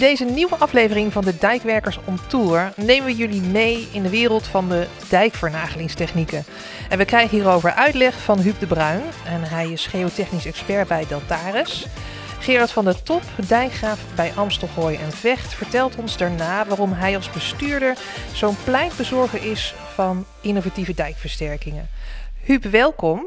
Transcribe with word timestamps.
deze 0.00 0.24
nieuwe 0.24 0.56
aflevering 0.56 1.12
van 1.12 1.24
de 1.24 1.38
Dijkwerkers 1.38 1.98
on 2.04 2.18
Tour 2.28 2.72
nemen 2.76 3.06
we 3.06 3.14
jullie 3.14 3.40
mee 3.40 3.88
in 3.92 4.02
de 4.02 4.10
wereld 4.10 4.46
van 4.46 4.68
de 4.68 4.86
dijkvernagelingstechnieken. 5.08 6.44
En 6.88 6.98
we 6.98 7.04
krijgen 7.04 7.36
hierover 7.36 7.72
uitleg 7.72 8.20
van 8.20 8.38
Huub 8.38 8.58
de 8.58 8.66
Bruin. 8.66 9.02
En 9.26 9.42
hij 9.42 9.70
is 9.70 9.86
geotechnisch 9.86 10.46
expert 10.46 10.88
bij 10.88 11.06
Deltares. 11.06 11.86
Gerard 12.38 12.70
van 12.70 12.84
der 12.84 13.02
Top, 13.02 13.22
dijkgraaf 13.48 14.00
bij 14.14 14.32
Amstelgooi 14.36 14.96
en 14.96 15.12
Vecht, 15.12 15.54
vertelt 15.54 15.96
ons 15.96 16.16
daarna 16.16 16.66
waarom 16.66 16.92
hij 16.92 17.16
als 17.16 17.30
bestuurder 17.30 17.96
zo'n 18.32 18.56
pleitbezorger 18.64 19.50
is 19.50 19.74
van 19.94 20.26
innovatieve 20.40 20.94
dijkversterkingen. 20.94 21.88
Huub, 22.42 22.64
welkom. 22.64 23.26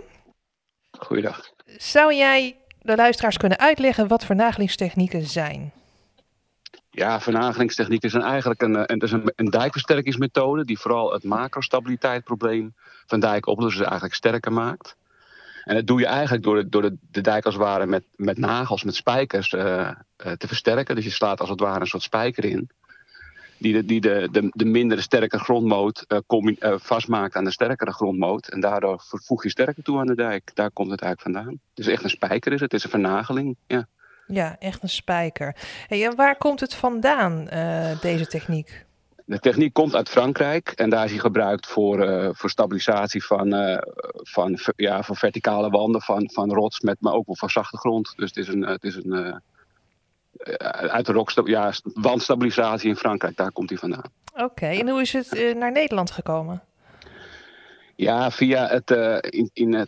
Goeiedag. 1.00 1.52
Zou 1.78 2.16
jij 2.16 2.56
de 2.82 2.96
luisteraars 2.96 3.38
kunnen 3.38 3.60
uitleggen 3.60 4.08
wat 4.08 4.26
vernagelingstechnieken 4.26 5.28
zijn? 5.28 5.72
Ja, 6.96 7.22
vernagelingstechnieken 7.22 8.10
zijn 8.10 8.24
eigenlijk 8.24 8.62
een, 8.62 8.92
een, 8.92 9.00
is 9.00 9.12
een, 9.12 9.50
dijkversterkingsmethode 9.50 10.66
die 10.66 10.80
vooral 10.80 11.14
het 11.14 11.24
macrostabiliteitsprobleem 11.24 12.74
van 13.06 13.20
dijk 13.20 13.48
oplost, 13.48 13.78
dus 13.78 13.86
eigenlijk 13.86 14.16
sterker 14.16 14.52
maakt. 14.52 14.96
En 15.64 15.76
dat 15.76 15.88
doe 15.88 16.00
je 16.00 16.06
eigenlijk 16.06 16.44
door 16.44 16.56
de, 16.56 16.70
door 16.70 16.82
de, 16.82 16.98
de 17.12 17.22
dijk 17.22 17.46
als 17.46 17.54
het 17.54 17.64
ware 17.64 17.86
met, 17.86 18.04
met 18.16 18.38
nagels, 18.38 18.84
met 18.84 18.96
spijkers 18.96 19.52
uh, 19.52 19.62
uh, 19.62 20.32
te 20.32 20.48
versterken. 20.48 20.96
Dus 20.96 21.04
je 21.04 21.10
slaat 21.10 21.40
als 21.40 21.50
het 21.50 21.60
ware 21.60 21.80
een 21.80 21.88
soort 21.88 22.04
spijker 22.04 22.46
in. 22.46 22.70
Die 23.58 23.74
de, 23.74 23.86
die 23.86 24.02
de, 24.02 24.28
de, 24.32 24.50
de 24.52 24.66
mindere 24.66 25.02
sterke 25.02 25.40
grondmoot 25.40 26.06
vastmaakt 26.62 27.36
aan 27.36 27.44
de 27.44 27.52
sterkere 27.52 27.94
grondmoot. 27.94 28.48
En 28.48 28.60
daardoor 28.60 29.04
voeg 29.08 29.44
je 29.44 29.50
sterker 29.50 29.84
toe 29.84 30.00
aan 30.00 30.08
de 30.08 30.16
dijk. 30.16 30.52
Daar 30.54 30.72
komt 30.72 30.92
het 30.92 31.02
eigenlijk 31.02 31.38
vandaan. 31.38 31.60
Dus 31.74 31.88
echt 31.88 32.04
een 32.04 32.10
spijker 32.10 32.52
is 32.52 32.62
het. 32.62 32.72
Het 32.72 32.80
is 32.80 32.84
een 32.84 33.02
vernageling. 33.02 33.56
Ja, 33.68 33.88
ja 34.28 34.56
echt 34.60 34.84
een 34.84 34.90
spijker. 34.90 35.56
Hey, 35.88 36.06
en 36.06 36.16
waar 36.16 36.38
komt 36.38 36.60
het 36.60 36.74
vandaan, 36.74 37.48
deze 38.02 38.28
techniek? 38.28 38.86
De 39.26 39.40
techniek 39.40 39.74
komt 39.74 39.96
uit 39.96 40.10
Frankrijk 40.10 40.70
en 40.70 40.90
daar 40.90 41.06
is 41.06 41.12
hij 41.12 41.20
gebruikt 41.20 41.68
voor, 41.68 42.10
uh, 42.10 42.30
voor 42.32 42.50
stabilisatie 42.50 43.24
van, 43.26 43.54
uh, 43.54 43.78
van, 44.14 44.60
ja, 44.76 45.04
van 45.04 45.16
verticale 45.16 45.70
wanden, 45.70 46.02
van, 46.02 46.30
van 46.34 46.54
rots, 46.54 46.80
met, 46.80 46.98
maar 47.00 47.14
ook 47.14 47.26
wel 47.26 47.36
van 47.36 47.50
zachte 47.50 47.78
grond. 47.78 48.14
Dus 48.16 48.30
het 48.30 48.38
is 48.38 48.48
een, 48.48 48.62
het 48.62 48.84
is 48.84 48.96
een 48.96 49.42
uit 50.68 51.06
de 51.06 51.12
rock, 51.12 51.32
ja, 51.48 51.74
wandstabilisatie 51.84 52.90
in 52.90 52.96
Frankrijk, 52.96 53.38
daar 53.38 53.52
komt 53.52 53.70
hij 53.70 53.78
vandaan. 53.78 54.12
Oké, 54.34 54.44
okay, 54.44 54.80
en 54.80 54.90
hoe 54.90 55.02
is 55.02 55.14
het 55.14 55.56
naar 55.58 55.72
Nederland 55.72 56.12
gekomen? 56.12 56.62
Ja, 57.96 58.32
via 58.32 58.68
het, 58.68 58.90
in, 59.34 59.50
in 59.54 59.88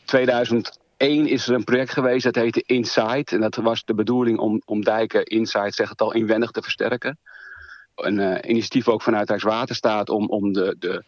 2001 1.06 1.28
is 1.28 1.48
er 1.48 1.54
een 1.54 1.64
project 1.64 1.92
geweest, 1.92 2.24
dat 2.24 2.36
heette 2.36 2.64
Inside. 2.66 3.26
En 3.26 3.42
dat 3.42 3.56
was 3.56 3.84
de 3.84 3.96
bedoeling 3.96 4.40
om, 4.40 4.62
om 4.66 4.84
dijken, 4.84 5.24
Inside 5.24 5.72
zeg 5.72 5.90
het 5.90 6.02
al, 6.02 6.14
inwendig 6.14 6.52
te 6.52 6.62
versterken 6.62 7.20
een 7.96 8.20
uh, 8.20 8.38
initiatief 8.50 8.88
ook 8.88 9.02
vanuit 9.02 9.30
Rijkswaterstaat 9.30 10.10
om, 10.10 10.28
om 10.28 10.54
de, 10.54 10.76
de, 10.80 11.04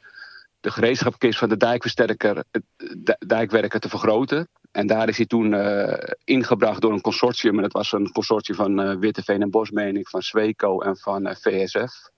de 0.59 0.71
gereedschapkist 0.71 1.39
van 1.39 1.49
de 1.49 1.57
dijkversterker, 1.57 2.43
de 2.77 3.15
dijkwerker 3.27 3.79
te 3.79 3.89
vergroten. 3.89 4.47
En 4.71 4.87
daar 4.87 5.09
is 5.09 5.17
hij 5.17 5.25
toen 5.25 5.53
uh, 5.53 5.93
ingebracht 6.23 6.81
door 6.81 6.91
een 6.91 7.01
consortium. 7.01 7.55
En 7.55 7.61
dat 7.61 7.73
was 7.73 7.91
een 7.91 8.11
consortium 8.11 8.57
van 8.57 8.79
uh, 8.79 8.95
Witteveen 8.95 9.41
en 9.41 9.49
Bos, 9.49 9.69
ik, 9.69 10.09
van 10.09 10.21
Sweco 10.21 10.81
en 10.81 10.97
van 10.97 11.35
VSF. 11.35 12.09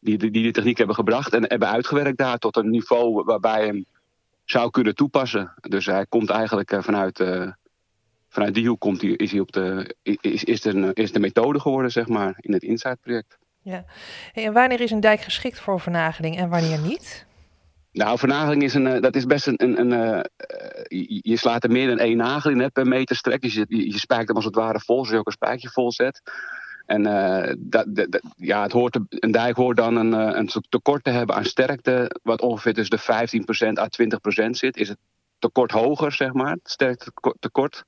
Die, 0.00 0.18
die, 0.18 0.30
die 0.30 0.52
techniek 0.52 0.78
hebben 0.78 0.96
gebracht 0.96 1.34
en 1.34 1.44
hebben 1.44 1.68
uitgewerkt 1.68 2.18
daar 2.18 2.38
tot 2.38 2.56
een 2.56 2.70
niveau 2.70 3.24
waarbij 3.24 3.66
hem 3.66 3.86
zou 4.50 4.70
kunnen 4.70 4.94
toepassen. 4.94 5.54
Dus 5.60 5.86
hij 5.86 6.06
komt 6.06 6.30
eigenlijk 6.30 6.76
vanuit, 6.78 7.24
vanuit 8.28 8.54
die 8.54 8.68
hoek 8.68 8.80
komt 8.80 9.00
hij, 9.00 9.10
is, 9.10 9.30
hij 9.30 9.40
op 9.40 9.52
de, 9.52 9.94
is, 10.02 10.44
is, 10.44 10.60
de, 10.60 10.90
is 10.94 11.12
de 11.12 11.20
methode 11.20 11.60
geworden, 11.60 11.90
zeg 11.90 12.08
maar, 12.08 12.34
in 12.36 12.52
het 12.52 12.62
Insight-project. 12.62 13.38
Ja. 13.62 13.84
en 14.32 14.52
wanneer 14.52 14.80
is 14.80 14.90
een 14.90 15.00
dijk 15.00 15.20
geschikt 15.20 15.60
voor 15.60 15.80
vernageling 15.80 16.36
en 16.36 16.48
wanneer 16.48 16.78
niet? 16.80 17.26
Nou, 17.92 18.18
vernageling 18.18 18.62
is, 18.62 18.74
een, 18.74 19.00
dat 19.00 19.16
is 19.16 19.26
best 19.26 19.46
een. 19.46 19.62
een, 19.62 19.80
een 19.80 19.92
uh, 19.92 20.20
je, 21.22 21.36
slaat 21.36 21.64
er 21.64 21.70
meer 21.70 21.88
dan 21.88 21.98
één 21.98 22.16
nagel 22.16 22.50
in 22.50 22.58
hè, 22.58 22.70
per 22.70 22.86
meter 22.86 23.16
strek. 23.16 23.40
Dus 23.40 23.54
je, 23.54 23.64
je 23.68 23.98
spijkt 23.98 24.26
hem 24.26 24.36
als 24.36 24.44
het 24.44 24.54
ware 24.54 24.80
vol, 24.80 24.94
zoals 24.94 25.10
je 25.10 25.16
ook 25.16 25.26
een 25.26 25.32
spijkje 25.32 25.68
vol 25.68 25.92
zet. 25.92 26.22
En 26.88 27.06
uh, 27.06 27.52
dat, 27.58 27.86
ja, 28.36 28.62
het 28.62 28.72
hoort, 28.72 28.98
een 29.08 29.30
dijk 29.30 29.56
hoort 29.56 29.76
dan 29.76 29.96
een, 29.96 30.12
een 30.12 30.48
tekort 30.68 31.04
te 31.04 31.10
hebben 31.10 31.36
aan 31.36 31.44
sterkte, 31.44 32.16
wat 32.22 32.40
ongeveer 32.40 32.74
tussen 32.74 32.96
de 32.96 33.72
15% 33.74 33.78
à 33.78 33.88
20% 34.46 34.50
zit. 34.50 34.76
Is 34.76 34.88
het 34.88 34.98
tekort 35.38 35.70
hoger, 35.70 36.12
zeg 36.12 36.32
maar, 36.32 36.50
het 36.50 36.70
sterkte 36.70 37.12
tekort, 37.38 37.84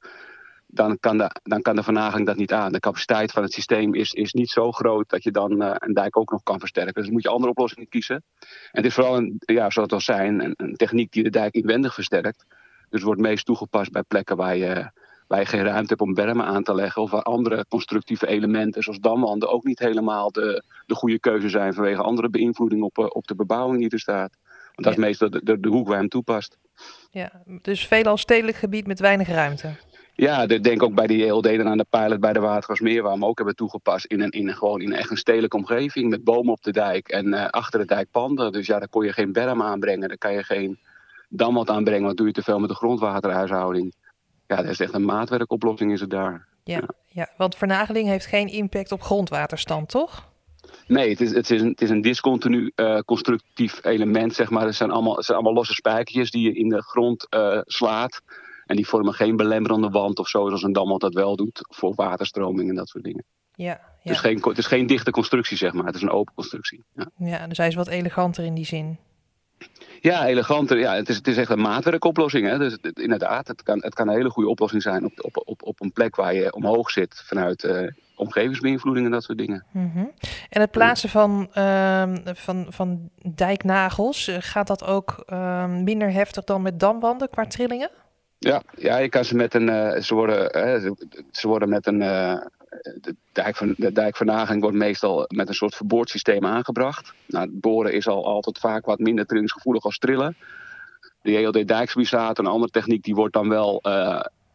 dan 0.66 0.98
kan, 0.98 1.18
de, 1.18 1.30
dan 1.42 1.62
kan 1.62 1.76
de 1.76 1.82
vernageling 1.82 2.26
dat 2.26 2.36
niet 2.36 2.52
aan. 2.52 2.72
De 2.72 2.80
capaciteit 2.80 3.32
van 3.32 3.42
het 3.42 3.52
systeem 3.52 3.94
is, 3.94 4.12
is 4.12 4.32
niet 4.32 4.50
zo 4.50 4.72
groot 4.72 5.08
dat 5.08 5.22
je 5.22 5.30
dan 5.30 5.62
uh, 5.62 5.74
een 5.74 5.94
dijk 5.94 6.16
ook 6.16 6.30
nog 6.30 6.42
kan 6.42 6.58
versterken. 6.58 7.02
Dus 7.02 7.10
moet 7.10 7.22
je 7.22 7.28
andere 7.28 7.50
oplossingen 7.50 7.88
kiezen. 7.88 8.22
En 8.40 8.48
het 8.70 8.84
is 8.84 8.94
vooral, 8.94 9.16
een, 9.16 9.34
ja, 9.38 9.70
zoals 9.70 9.74
het 9.74 9.92
al 9.92 10.00
zijn, 10.00 10.44
een, 10.44 10.54
een 10.56 10.76
techniek 10.76 11.12
die 11.12 11.22
de 11.22 11.30
dijk 11.30 11.54
inwendig 11.54 11.94
versterkt. 11.94 12.44
Dus 12.88 13.02
wordt 13.02 13.20
meest 13.20 13.44
toegepast 13.44 13.92
bij 13.92 14.02
plekken 14.02 14.36
waar 14.36 14.56
je, 14.56 14.90
waar 15.30 15.40
je 15.40 15.46
geen 15.46 15.64
ruimte 15.64 15.88
hebt 15.88 16.00
om 16.00 16.14
bermen 16.14 16.46
aan 16.46 16.62
te 16.62 16.74
leggen. 16.74 17.02
Of 17.02 17.10
waar 17.10 17.22
andere 17.22 17.64
constructieve 17.68 18.26
elementen, 18.26 18.82
zoals 18.82 18.98
damwanden, 18.98 19.50
ook 19.50 19.64
niet 19.64 19.78
helemaal 19.78 20.30
de, 20.30 20.62
de 20.86 20.94
goede 20.94 21.18
keuze 21.18 21.48
zijn 21.48 21.74
vanwege 21.74 22.02
andere 22.02 22.28
beïnvloeding 22.28 22.82
op, 22.82 22.98
op 22.98 23.26
de 23.26 23.34
bebouwing 23.34 23.80
die 23.80 23.90
er 23.90 23.98
staat. 23.98 24.36
Want 24.74 24.82
dat 24.84 24.92
is 24.92 24.98
meestal 24.98 25.30
de, 25.30 25.40
de, 25.44 25.60
de 25.60 25.68
hoek 25.68 25.88
waar 25.88 25.98
hem 25.98 26.08
toepast. 26.08 26.58
Ja, 27.10 27.42
dus 27.62 27.86
veelal 27.86 28.16
stedelijk 28.16 28.56
gebied 28.56 28.86
met 28.86 29.00
weinig 29.00 29.28
ruimte. 29.28 29.76
Ja, 30.14 30.42
ik 30.42 30.64
denk 30.64 30.82
ook 30.82 30.94
bij 30.94 31.06
die 31.06 31.26
ELD 31.26 31.46
en 31.46 31.68
aan 31.68 31.78
de 31.78 31.86
pilot 31.90 32.20
bij 32.20 32.32
de 32.32 32.40
Watergasmeer, 32.40 33.02
waar 33.02 33.12
we 33.12 33.18
hem 33.18 33.28
ook 33.28 33.36
hebben 33.36 33.56
toegepast 33.56 34.04
in 34.04 34.20
een, 34.20 34.30
in 34.30 34.48
een, 34.48 34.54
gewoon 34.54 34.80
in 34.80 34.92
echt 34.92 35.10
een 35.10 35.16
stedelijke 35.16 35.56
omgeving 35.56 36.10
met 36.10 36.24
bomen 36.24 36.52
op 36.52 36.62
de 36.62 36.72
dijk 36.72 37.08
en 37.08 37.26
uh, 37.26 37.46
achter 37.46 37.80
de 37.80 37.86
dijk 37.86 38.10
panden. 38.10 38.52
Dus 38.52 38.66
ja, 38.66 38.78
daar 38.78 38.88
kon 38.88 39.04
je 39.04 39.12
geen 39.12 39.32
berm 39.32 39.62
aanbrengen, 39.62 40.08
daar 40.08 40.18
kan 40.18 40.32
je 40.32 40.44
geen 40.44 40.78
damwand 41.28 41.70
aanbrengen, 41.70 42.04
want 42.04 42.16
doe 42.16 42.26
je 42.26 42.32
te 42.32 42.42
veel 42.42 42.58
met 42.58 42.68
de 42.68 42.74
grondwaterhuishouding. 42.74 43.94
Ja, 44.50 44.56
dat 44.56 44.70
is 44.70 44.80
echt 44.80 44.94
een 44.94 45.04
maatwerkoplossing 45.04 45.92
is 45.92 46.00
het 46.00 46.10
daar. 46.10 46.46
Ja, 46.64 46.76
ja. 46.76 46.88
ja 47.08 47.28
want 47.36 47.56
vernageling 47.56 48.08
heeft 48.08 48.26
geen 48.26 48.48
impact 48.48 48.92
op 48.92 49.02
grondwaterstand, 49.02 49.88
toch? 49.88 50.28
Nee, 50.86 51.10
het 51.10 51.20
is, 51.20 51.34
het 51.34 51.50
is 51.50 51.60
een, 51.60 51.68
het 51.68 51.80
is 51.80 51.90
een 51.90 52.00
discontinu 52.00 52.72
uh, 52.76 52.98
constructief 52.98 53.84
element, 53.84 54.34
zeg 54.34 54.50
maar. 54.50 54.66
Het 54.66 54.74
zijn 54.74 54.90
allemaal, 54.90 55.16
het 55.16 55.24
zijn 55.24 55.36
allemaal 55.36 55.56
losse 55.56 55.74
spijkertjes 55.74 56.30
die 56.30 56.42
je 56.42 56.52
in 56.52 56.68
de 56.68 56.82
grond 56.82 57.26
uh, 57.30 57.60
slaat. 57.64 58.22
En 58.66 58.76
die 58.76 58.86
vormen 58.86 59.14
geen 59.14 59.36
belemmerende 59.36 59.88
wand 59.88 60.18
of 60.18 60.28
zo, 60.28 60.46
zoals 60.46 60.62
een 60.62 60.72
damwand 60.72 61.00
dat 61.00 61.14
wel 61.14 61.36
doet, 61.36 61.60
voor 61.68 61.94
waterstroming 61.94 62.68
en 62.68 62.74
dat 62.74 62.88
soort 62.88 63.04
dingen. 63.04 63.24
Ja, 63.54 63.66
ja. 63.66 63.80
Het, 64.02 64.12
is 64.12 64.20
geen, 64.20 64.40
het 64.42 64.58
is 64.58 64.66
geen 64.66 64.86
dichte 64.86 65.10
constructie, 65.10 65.56
zeg 65.56 65.72
maar. 65.72 65.86
Het 65.86 65.94
is 65.94 66.02
een 66.02 66.10
open 66.10 66.34
constructie. 66.34 66.84
Ja, 66.94 67.10
ja 67.16 67.46
dus 67.46 67.58
hij 67.58 67.66
is 67.66 67.74
wat 67.74 67.88
eleganter 67.88 68.44
in 68.44 68.54
die 68.54 68.64
zin. 68.64 68.98
Ja, 70.00 70.26
eleganter. 70.26 70.78
Ja, 70.78 70.94
het, 70.94 71.08
is, 71.08 71.16
het 71.16 71.26
is 71.26 71.36
echt 71.36 71.50
een 71.50 71.60
maatwerkoplossing. 71.60 72.46
Hè? 72.46 72.58
Dus 72.58 72.76
het, 72.80 72.98
inderdaad, 72.98 73.48
het 73.48 73.62
kan, 73.62 73.78
het 73.82 73.94
kan 73.94 74.08
een 74.08 74.14
hele 74.14 74.30
goede 74.30 74.48
oplossing 74.48 74.82
zijn 74.82 75.04
op, 75.04 75.12
op, 75.16 75.42
op, 75.44 75.62
op 75.62 75.80
een 75.80 75.92
plek 75.92 76.16
waar 76.16 76.34
je 76.34 76.52
omhoog 76.52 76.90
zit 76.90 77.22
vanuit 77.26 77.64
uh, 77.64 77.88
omgevingsbeïnvloeding 78.14 79.06
en 79.06 79.12
dat 79.12 79.22
soort 79.22 79.38
dingen. 79.38 79.64
Mm 79.70 79.90
-hmm. 79.94 80.12
En 80.48 80.60
het 80.60 80.70
plaatsen 80.70 81.08
van, 81.08 81.48
uh, 81.54 82.02
van, 82.24 82.66
van 82.68 83.10
dijknagels, 83.34 84.28
eh, 84.28 84.36
gaat 84.40 84.66
dat 84.66 84.84
ook 84.84 85.24
uh, 85.32 85.66
minder 85.66 86.12
heftig 86.12 86.44
dan 86.44 86.62
met 86.62 86.80
damwanden 86.80 87.30
qua 87.30 87.46
trillingen? 87.46 87.90
Ja, 88.38 88.62
ja, 88.76 88.96
je 88.96 89.08
kan 89.08 89.24
ze 89.24 89.36
met 89.36 89.54
een. 89.54 89.68
Uh, 89.68 90.00
ze, 90.00 90.14
worden, 90.14 90.50
ze 91.30 91.48
worden 91.48 91.68
met 91.68 91.86
een. 91.86 92.02
De, 92.82 93.14
dijk 93.32 93.56
van, 93.56 93.74
de 93.76 93.92
dijkvernaging 93.92 94.62
wordt 94.62 94.76
meestal 94.76 95.24
met 95.28 95.48
een 95.48 95.54
soort 95.54 95.74
verboordsysteem 95.74 96.46
aangebracht. 96.46 97.12
Nou, 97.26 97.48
boren 97.52 97.92
is 97.92 98.08
al 98.08 98.26
altijd 98.26 98.58
vaak 98.58 98.86
wat 98.86 98.98
minder 98.98 99.26
trillingsgevoelig 99.26 99.84
als 99.84 99.98
trillen. 99.98 100.36
De 101.22 101.36
ELD 101.36 101.68
dijksbisaat, 101.68 102.38
een 102.38 102.46
andere 102.46 102.72
techniek, 102.72 103.02
die 103.02 103.14
wordt 103.14 103.34
dan 103.34 103.48
wel 103.48 103.82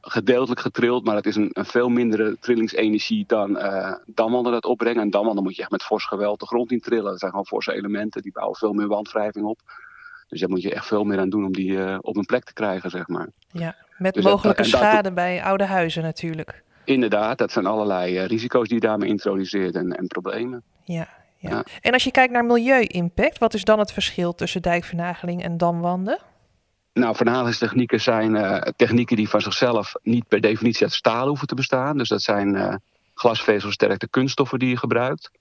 gedeeltelijk 0.08 0.60
getrild, 0.60 1.06
maar 1.06 1.16
het 1.16 1.26
is 1.26 1.36
een, 1.36 1.50
een 1.54 1.66
veel 1.66 1.90
mindere 1.90 2.38
trillingsenergie 2.40 3.24
dan 3.28 3.58
uh, 3.58 3.94
damwanden 4.06 4.52
dat 4.52 4.66
opbrengen. 4.66 5.02
En 5.02 5.10
damwanden 5.10 5.44
moet 5.44 5.56
je 5.56 5.62
echt 5.62 5.72
met 5.72 5.84
fors 5.84 6.06
geweld 6.06 6.40
de 6.40 6.46
grond 6.46 6.72
in 6.72 6.80
trillen. 6.80 7.12
Dat 7.12 7.20
zijn 7.20 7.32
gewoon 7.32 7.46
forse 7.46 7.74
elementen, 7.74 8.22
die 8.22 8.32
bouwen 8.32 8.58
veel 8.58 8.74
meer 8.74 8.88
wandwrijving 8.88 9.46
op. 9.46 9.60
Dus 10.28 10.40
daar 10.40 10.50
moet 10.50 10.62
je 10.62 10.74
echt 10.74 10.86
veel 10.86 11.04
meer 11.04 11.20
aan 11.20 11.30
doen 11.30 11.46
om 11.46 11.54
die 11.54 11.72
uh, 11.72 11.98
op 12.02 12.18
een 12.18 12.26
plek 12.26 12.44
te 12.44 12.54
krijgen, 12.54 12.90
zeg 12.90 13.08
maar. 13.08 13.30
Ja, 13.52 13.76
met 13.98 14.14
dus 14.14 14.24
mogelijke 14.24 14.62
dat, 14.62 14.72
schade 14.72 15.02
dat, 15.02 15.14
bij 15.14 15.44
oude 15.44 15.66
huizen 15.66 16.04
natuurlijk. 16.04 16.64
Inderdaad, 16.86 17.38
dat 17.38 17.52
zijn 17.52 17.66
allerlei 17.66 18.20
uh, 18.20 18.26
risico's 18.26 18.68
die 18.68 18.82
je 18.82 18.88
daarmee 18.88 19.10
introduceert 19.10 19.76
en, 19.76 19.92
en 19.92 20.08
problemen. 20.08 20.64
Ja, 20.84 21.08
ja, 21.38 21.50
ja. 21.50 21.64
En 21.82 21.94
als 21.94 22.04
je 22.04 22.12
kijkt 22.12 22.34
naar 22.34 22.46
milieu-impact, 22.46 23.38
wat 23.38 23.54
is 23.54 23.64
dan 23.64 23.80
het 23.80 23.92
verschil 23.92 24.36
tussen 24.36 24.62
dijkvernageling 24.62 25.44
en 25.44 25.58
damwanden? 25.58 26.20
Nou, 26.94 27.16
vernagellingstechnieken 27.16 28.02
zijn 28.02 28.36
uh, 28.36 28.58
technieken 28.58 29.16
die 29.16 29.30
van 29.30 29.42
zichzelf 29.42 29.94
niet 30.04 30.28
per 30.28 30.42
definitie 30.42 30.84
uit 30.84 30.94
staal 30.94 31.28
hoeven 31.28 31.48
te 31.48 31.56
bestaan. 31.56 31.98
Dus 31.98 32.10
dat 32.10 32.22
zijn 32.22 32.56
uh, 32.56 32.76
glasvezelsterkte 33.14 34.08
kunststoffen 34.08 34.60
die 34.60 34.70
je 34.70 34.78
gebruikt. 34.78 35.32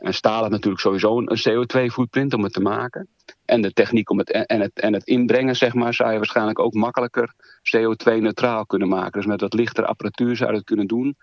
En 0.00 0.14
staal 0.14 0.38
heeft 0.38 0.50
natuurlijk 0.50 0.82
sowieso 0.82 1.18
een 1.18 1.38
CO2-footprint 1.48 2.34
om 2.34 2.42
het 2.42 2.52
te 2.52 2.60
maken. 2.60 3.08
En 3.44 3.62
de 3.62 3.72
techniek 3.72 4.10
om 4.10 4.18
het, 4.18 4.30
en, 4.30 4.60
het, 4.60 4.80
en 4.80 4.92
het 4.92 5.06
inbrengen, 5.06 5.56
zeg 5.56 5.74
maar, 5.74 5.94
zou 5.94 6.10
je 6.10 6.16
waarschijnlijk 6.16 6.58
ook 6.58 6.74
makkelijker 6.74 7.34
CO2-neutraal 7.76 8.66
kunnen 8.66 8.88
maken. 8.88 9.12
Dus 9.12 9.26
met 9.26 9.40
wat 9.40 9.54
lichter 9.54 9.84
apparatuur 9.84 10.36
zou 10.36 10.50
je 10.50 10.56
het 10.56 10.66
kunnen 10.66 10.86
doen. 10.86 11.16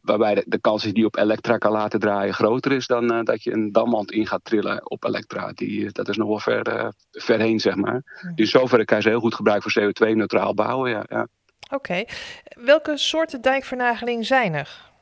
waarbij 0.00 0.34
de, 0.34 0.44
de 0.46 0.60
kans 0.60 0.82
die 0.82 0.92
die 0.92 1.04
op 1.04 1.16
elektra 1.16 1.58
kan 1.58 1.72
laten 1.72 2.00
draaien 2.00 2.34
groter 2.34 2.72
is 2.72 2.86
dan 2.86 3.12
uh, 3.12 3.22
dat 3.22 3.42
je 3.42 3.52
een 3.52 3.72
damwand 3.72 4.12
in 4.12 4.26
gaat 4.26 4.44
trillen 4.44 4.90
op 4.90 5.04
elektra. 5.04 5.52
Die, 5.52 5.92
dat 5.92 6.08
is 6.08 6.16
nog 6.16 6.28
wel 6.28 6.38
ver, 6.38 6.74
uh, 6.74 6.88
ver 7.10 7.40
heen, 7.40 7.60
zeg 7.60 7.74
maar. 7.74 8.02
Hmm. 8.20 8.34
Dus 8.34 8.50
zover 8.50 8.84
kan 8.84 8.96
je 8.96 9.02
ze 9.02 9.08
heel 9.08 9.20
goed 9.20 9.34
gebruiken 9.34 9.70
voor 9.70 9.82
CO2-neutraal 9.82 10.54
bouwen, 10.54 10.90
ja. 10.90 11.04
ja. 11.08 11.26
Oké. 11.70 12.04
Welke 12.44 12.96
soorten 12.96 13.40
dijkvernageling 13.40 14.26
zijn 14.26 14.54
er? 14.54 14.92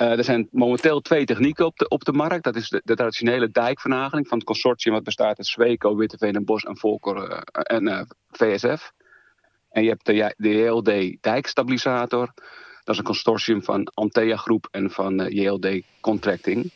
Uh, 0.00 0.18
er 0.18 0.24
zijn 0.24 0.48
momenteel 0.50 1.00
twee 1.00 1.24
technieken 1.24 1.66
op 1.66 1.76
de, 1.76 1.88
op 1.88 2.04
de 2.04 2.12
markt. 2.12 2.44
Dat 2.44 2.56
is 2.56 2.68
de, 2.68 2.80
de 2.84 2.94
traditionele 2.94 3.50
dijkvernageling 3.50 4.28
van 4.28 4.38
het 4.38 4.46
consortium 4.46 4.94
wat 4.94 5.04
bestaat 5.04 5.38
uit 5.38 5.46
Sweco, 5.46 5.96
Witteveen 5.96 6.34
en 6.34 6.44
Bos 6.44 6.62
en 6.62 6.78
Volker 6.78 7.42
en 7.52 8.06
VSF. 8.30 8.92
En 9.74 9.82
je 9.82 9.88
hebt 9.88 10.06
de, 10.06 10.34
de 10.36 10.48
JLD 10.48 11.16
dijkstabilisator. 11.22 12.32
Dat 12.84 12.94
is 12.94 12.98
een 12.98 13.04
consortium 13.04 13.62
van 13.62 13.90
Antea 13.94 14.36
Groep 14.36 14.68
en 14.70 14.90
van 14.90 15.20
eh, 15.20 15.44
JLD 15.44 15.82
Contracting. 16.00 16.70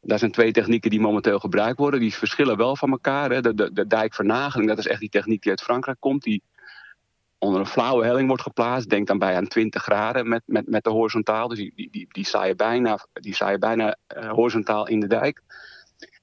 Daar 0.00 0.18
zijn 0.18 0.30
twee 0.30 0.52
technieken 0.52 0.90
die 0.90 1.00
momenteel 1.00 1.38
gebruikt 1.38 1.78
worden. 1.78 2.00
Die 2.00 2.14
verschillen 2.14 2.56
wel 2.56 2.76
van 2.76 2.90
elkaar. 2.90 3.30
Hè. 3.30 3.40
De, 3.40 3.54
de, 3.54 3.72
de 3.72 3.86
dijkvernageling, 3.86 4.68
dat 4.68 4.78
is 4.78 4.86
echt 4.86 5.00
die 5.00 5.08
techniek 5.08 5.42
die 5.42 5.50
uit 5.50 5.62
Frankrijk 5.62 6.00
komt. 6.00 6.22
Die 6.22 6.42
onder 7.38 7.60
een 7.60 7.66
flauwe 7.66 8.04
helling 8.04 8.28
wordt 8.28 8.42
geplaatst. 8.42 8.88
Denk 8.88 9.06
dan 9.06 9.18
bij 9.18 9.36
aan 9.36 9.48
20 9.48 9.82
graden 9.82 10.28
met, 10.28 10.42
met, 10.46 10.68
met 10.68 10.84
de 10.84 10.90
horizontaal. 10.90 11.48
Dus 11.48 11.58
die, 11.58 11.72
die, 11.74 11.88
die, 11.90 12.06
die 12.10 12.26
sta 12.26 12.44
je 12.44 12.54
bijna, 12.54 13.06
die 13.12 13.34
sta 13.34 13.50
je 13.50 13.58
bijna 13.58 13.96
uh, 14.16 14.30
horizontaal 14.30 14.88
in 14.88 15.00
de 15.00 15.06
dijk. 15.06 15.42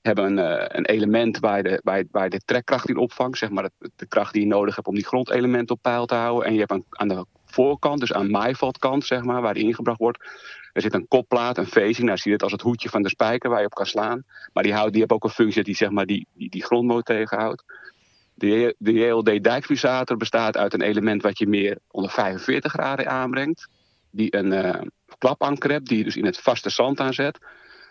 Hebben 0.01 0.25
een, 0.25 0.59
uh, 0.59 0.65
een 0.67 0.85
element 0.85 1.39
waar 1.39 1.63
de, 1.63 1.81
waar, 2.11 2.29
de 2.29 2.41
trekkracht 2.45 2.89
in 2.89 2.97
opvangt. 2.97 3.37
Zeg 3.37 3.49
maar 3.49 3.63
de, 3.63 3.89
de 3.95 4.07
kracht 4.07 4.33
die 4.33 4.41
je 4.41 4.47
nodig 4.47 4.75
hebt 4.75 4.87
om 4.87 4.95
die 4.95 5.05
grondelementen 5.05 5.75
op 5.75 5.81
peil 5.81 6.05
te 6.05 6.15
houden. 6.15 6.47
En 6.47 6.53
je 6.53 6.59
hebt 6.59 6.71
een, 6.71 6.85
aan 6.89 7.07
de 7.07 7.25
voorkant, 7.45 7.99
dus 7.99 8.13
aan 8.13 8.31
maaivatkant, 8.31 9.05
zeg 9.05 9.23
maar, 9.23 9.41
waar 9.41 9.53
die 9.53 9.63
ingebracht 9.63 9.99
wordt. 9.99 10.29
Er 10.73 10.81
zit 10.81 10.93
een 10.93 11.07
kopplaat, 11.07 11.57
een 11.57 11.65
facing. 11.65 12.05
Nou, 12.05 12.17
zie 12.17 12.27
je 12.27 12.33
het 12.33 12.43
als 12.43 12.51
het 12.51 12.61
hoedje 12.61 12.89
van 12.89 13.01
de 13.01 13.09
spijker 13.09 13.49
waar 13.49 13.59
je 13.59 13.65
op 13.65 13.73
kan 13.73 13.85
slaan. 13.85 14.23
Maar 14.53 14.63
die, 14.63 14.73
houdt, 14.73 14.91
die 14.91 14.99
heeft 14.99 15.13
ook 15.13 15.23
een 15.23 15.29
functie 15.29 15.63
die 15.63 15.75
zeg 15.75 15.89
maar, 15.89 16.05
die, 16.05 16.27
die, 16.33 16.49
die 16.49 16.63
grondmoot 16.63 17.05
tegenhoudt. 17.05 17.63
De, 18.37 18.75
de 18.77 18.93
JLD 18.93 19.43
dijkfrisator 19.43 20.17
bestaat 20.17 20.57
uit 20.57 20.73
een 20.73 20.81
element 20.81 21.21
wat 21.21 21.37
je 21.37 21.47
meer 21.47 21.77
onder 21.91 22.11
45 22.11 22.71
graden 22.71 23.09
aanbrengt. 23.09 23.67
Die 24.11 24.35
een 24.35 24.51
uh, 24.51 24.81
klapanker 25.17 25.71
hebt, 25.71 25.87
die 25.87 25.97
je 25.97 26.03
dus 26.03 26.15
in 26.15 26.25
het 26.25 26.37
vaste 26.37 26.69
zand 26.69 26.99
aanzet. 26.99 27.39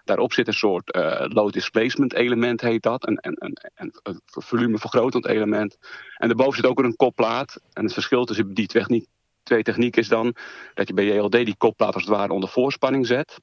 Daarop 0.05 0.33
zit 0.33 0.47
een 0.47 0.55
soort 0.55 0.97
uh, 0.97 1.25
low 1.29 1.53
displacement 1.53 2.15
element, 2.15 2.61
heet 2.61 2.83
dat. 2.83 3.09
Een, 3.09 3.19
een, 3.21 3.57
een, 3.75 4.21
volumevergrotend 4.25 5.27
element. 5.27 5.77
En 6.17 6.29
daarboven 6.29 6.57
zit 6.57 6.67
ook 6.67 6.79
een 6.79 6.97
kopplaat. 6.97 7.61
En 7.73 7.85
het 7.85 7.93
verschil 7.93 8.25
tussen 8.25 8.55
die 8.55 8.67
techniek, 8.67 9.07
twee 9.43 9.63
technieken 9.63 10.03
is 10.03 10.09
dan 10.09 10.35
dat 10.75 10.89
je 10.89 10.95
bij 10.95 11.05
JLD 11.05 11.33
die 11.33 11.57
kopplaat 11.57 11.95
als 11.95 12.03
het 12.03 12.13
ware 12.13 12.33
onder 12.33 12.49
voorspanning 12.49 13.07
zet. 13.07 13.41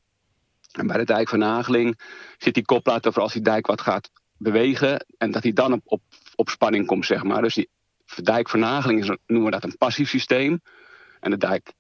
En 0.72 0.88
bij 0.88 0.98
de 0.98 1.04
dijkvernageling 1.04 2.00
zit 2.38 2.54
die 2.54 2.66
kopplaat 2.66 3.06
er 3.06 3.14
voor 3.14 3.22
als 3.22 3.34
die 3.34 3.42
dijk 3.42 3.68
wat 3.68 3.82
gaat 3.82 4.10
bewegen 4.38 5.06
en 5.18 5.32
dat 5.32 5.44
hij 5.44 5.54
dan 5.54 5.74
op, 5.74 5.82
op, 5.84 6.02
op 6.42 6.50
spanning 6.50 6.86
komt, 6.86 7.06
zeg 7.06 7.24
maar. 7.24 7.42
Dus 7.42 7.54
die 7.54 7.70
dijkvernageling 8.24 9.00
is, 9.00 9.18
noemen 9.28 9.46
we 9.46 9.60
dat 9.60 9.64
een 9.64 9.78
passief 9.78 10.10
systeem. 10.10 10.62
En 11.20 11.32
de 11.32 11.38
dijk, 11.38 11.74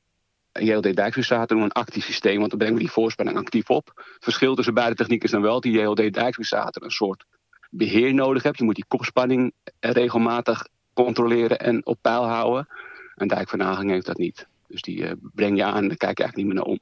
JLD 0.51 0.95
dijkfixator 0.95 1.55
noemen 1.55 1.67
we 1.67 1.75
een 1.75 1.81
actief 1.81 2.05
systeem, 2.05 2.37
want 2.37 2.49
dan 2.49 2.59
brengen 2.59 2.77
we 2.77 2.83
die 2.83 2.91
voorspanning 2.91 3.37
actief 3.37 3.69
op. 3.69 3.91
Het 3.95 4.23
verschil 4.23 4.55
tussen 4.55 4.73
beide 4.73 4.95
technieken 4.95 5.25
is 5.25 5.31
dan 5.31 5.41
wel 5.41 5.53
dat 5.53 5.63
die 5.63 5.79
JLD 5.79 6.13
dijkfixator 6.13 6.83
een 6.83 6.91
soort 6.91 7.25
beheer 7.69 8.13
nodig 8.13 8.43
hebt. 8.43 8.57
Je 8.57 8.63
moet 8.63 8.75
die 8.75 8.85
kopspanning 8.87 9.53
regelmatig 9.79 10.67
controleren 10.93 11.59
en 11.59 11.85
op 11.85 11.97
peil 12.01 12.27
houden. 12.27 12.67
Een 13.15 13.27
dijkvernageling 13.27 13.91
heeft 13.91 14.05
dat 14.05 14.17
niet. 14.17 14.47
Dus 14.67 14.81
die 14.81 14.97
uh, 14.97 15.11
breng 15.21 15.57
je 15.57 15.63
aan 15.63 15.81
en 15.81 15.87
daar 15.87 15.97
kijk 15.97 16.17
je 16.17 16.23
eigenlijk 16.23 16.35
niet 16.35 16.45
meer 16.45 16.55
naar 16.55 16.73
om. 16.73 16.79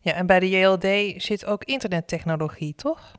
Ja, 0.00 0.12
en 0.12 0.26
bij 0.26 0.40
de 0.40 0.48
JLD 0.48 1.22
zit 1.22 1.44
ook 1.44 1.64
internettechnologie, 1.64 2.74
toch? 2.74 3.12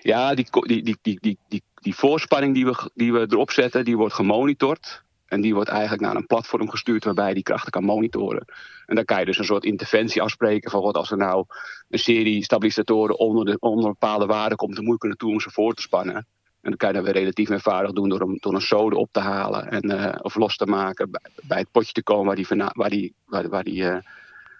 Ja, 0.00 0.34
die, 0.34 0.46
die, 0.50 0.82
die, 0.82 0.98
die, 1.02 1.18
die, 1.20 1.38
die, 1.48 1.62
die 1.82 1.94
voorspanning 1.94 2.54
die 2.54 2.64
we, 2.64 2.90
die 2.94 3.12
we 3.12 3.26
erop 3.28 3.50
zetten, 3.50 3.84
die 3.84 3.96
wordt 3.96 4.14
gemonitord. 4.14 5.02
En 5.26 5.40
die 5.40 5.54
wordt 5.54 5.68
eigenlijk 5.68 6.02
naar 6.02 6.16
een 6.16 6.26
platform 6.26 6.70
gestuurd 6.70 7.04
waarbij 7.04 7.28
je 7.28 7.34
die 7.34 7.42
krachten 7.42 7.70
kan 7.70 7.84
monitoren. 7.84 8.44
En 8.86 8.94
dan 8.94 9.04
kan 9.04 9.18
je 9.18 9.24
dus 9.24 9.38
een 9.38 9.44
soort 9.44 9.64
interventie 9.64 10.22
afspreken 10.22 10.70
van 10.70 10.82
wat 10.82 10.96
als 10.96 11.10
er 11.10 11.16
nou 11.16 11.44
een 11.88 11.98
serie 11.98 12.44
stabilisatoren 12.44 13.18
onder, 13.18 13.44
de, 13.44 13.56
onder 13.58 13.84
een 13.84 13.90
bepaalde 13.90 14.26
waarde 14.26 14.56
komt, 14.56 14.74
dan 14.74 14.84
moet 14.84 15.02
je 15.02 15.08
naartoe 15.08 15.30
om 15.30 15.40
ze 15.40 15.50
voor 15.50 15.74
te 15.74 15.82
spannen. 15.82 16.14
En 16.62 16.70
dan 16.70 16.76
kan 16.76 16.88
je 16.88 16.94
dat 16.94 17.04
weer 17.04 17.12
relatief 17.12 17.50
eenvoudig 17.50 17.92
doen 17.92 18.08
door, 18.08 18.20
hem, 18.20 18.36
door 18.40 18.54
een 18.54 18.60
sode 18.60 18.96
op 18.96 19.08
te 19.12 19.20
halen 19.20 19.70
en, 19.70 19.90
uh, 19.90 20.14
of 20.22 20.34
los 20.34 20.56
te 20.56 20.66
maken. 20.66 21.10
Bij, 21.42 21.58
het 21.58 21.70
potje 21.70 21.92
te 21.92 22.02
komen 22.02 22.26
waar 22.26 22.36
die, 22.36 22.46
waar 22.74 22.90
die, 22.90 23.14
waar, 23.48 23.64
die, 23.64 23.82
uh, 23.82 23.96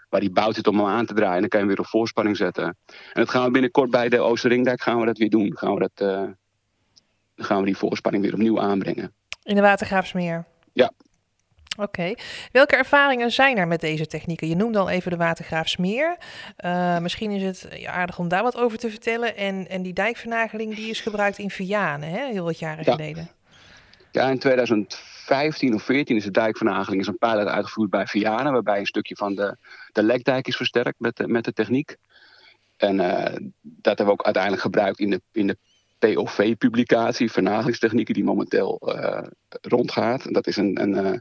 waar 0.09 0.21
die 0.21 0.31
bout 0.31 0.55
zit 0.55 0.67
om 0.67 0.79
hem 0.79 0.87
aan 0.87 1.07
te 1.07 1.15
draaien. 1.15 1.35
En 1.35 1.41
dan 1.41 1.49
kan 1.49 1.61
je 1.61 1.67
hem 1.67 1.75
weer 1.75 1.85
op 1.85 1.91
voorspanning 1.91 2.37
zetten. 2.37 2.65
En 2.65 2.77
dat 3.13 3.31
gaan 3.31 3.45
we 3.45 3.51
binnenkort 3.51 3.91
bij 3.91 4.09
de 4.09 4.21
Oosterringdijk 4.21 4.83
gaan 4.83 5.01
we 5.01 5.07
dat 5.07 5.19
weer 5.19 5.31
doen. 5.31 5.59
Gaan 5.59 5.75
we, 5.75 5.81
dat, 5.81 6.09
uh, 6.09 6.31
dan 7.43 7.51
gaan 7.51 7.61
we 7.61 7.67
die 7.67 7.77
voorspanning 7.77 8.25
weer 8.25 8.33
opnieuw 8.33 8.61
aanbrengen. 8.61 9.13
In 9.43 9.55
de 9.55 9.61
Watergraafsmeer? 9.61 10.45
Ja. 10.73 10.93
Oké. 11.79 12.15
Welke 12.53 12.77
ervaringen 12.77 13.31
zijn 13.31 13.57
er 13.57 13.69
met 13.69 13.81
deze 13.81 14.07
technieken? 14.07 14.49
Je 14.49 14.57
noemde 14.57 14.79
al 14.79 14.91
even 14.91 15.11
de 15.11 15.17
watergraafsmeer. 15.17 16.17
Uh, 16.65 16.99
misschien 16.99 17.31
is 17.31 17.43
het 17.43 17.87
aardig 17.87 18.19
om 18.19 18.29
daar 18.29 18.43
wat 18.43 18.57
over 18.57 18.79
te 18.79 18.91
vertellen. 18.91 19.37
En, 19.37 19.69
en 19.69 19.83
die 19.83 19.93
dijkvernageling 19.93 20.75
die 20.75 20.91
is 20.91 21.01
gebruikt 21.01 21.39
in 21.39 21.51
Vianen, 21.51 22.09
hè? 22.09 22.27
heel 22.27 22.45
wat 22.45 22.59
jaren 22.59 22.85
geleden. 22.85 23.31
Ja, 24.11 24.31
in 24.31 24.39
2015 24.39 25.75
of 25.75 25.83
14 25.83 26.17
is 26.17 26.25
de 26.25 26.31
dijkvernageling 26.31 27.01
is 27.01 27.07
een 27.07 27.19
pilot 27.19 27.47
uitgevoerd 27.47 27.91
bij 27.91 28.07
Vianen. 28.07 28.53
Waarbij 28.53 28.79
een 28.79 28.87
stukje 28.87 29.17
van 29.17 29.35
de, 29.35 29.57
de 29.93 30.03
lekdijk 30.03 30.47
is 30.47 30.57
versterkt 30.57 31.01
met 31.01 31.17
de, 31.17 31.29
met 31.29 31.45
de 31.45 31.53
techniek. 31.53 31.97
En 32.77 32.95
uh, 32.95 33.51
dat 33.61 33.99
hebben 33.99 34.07
we 34.07 34.13
ook 34.13 34.25
uiteindelijk 34.25 34.63
gebruikt 34.63 34.99
in 34.99 35.11
de, 35.11 35.21
in 35.33 35.47
de 35.47 35.57
POV-publicatie, 36.03 37.31
vernagelingstechnieken, 37.31 38.15
die 38.15 38.25
momenteel 38.25 38.81
uh, 38.85 39.23
rondgaat. 39.61 40.25
En 40.25 40.33
dat 40.33 40.47
is 40.47 40.57
een, 40.57 40.83
een, 40.83 40.91
uh, 40.91 41.19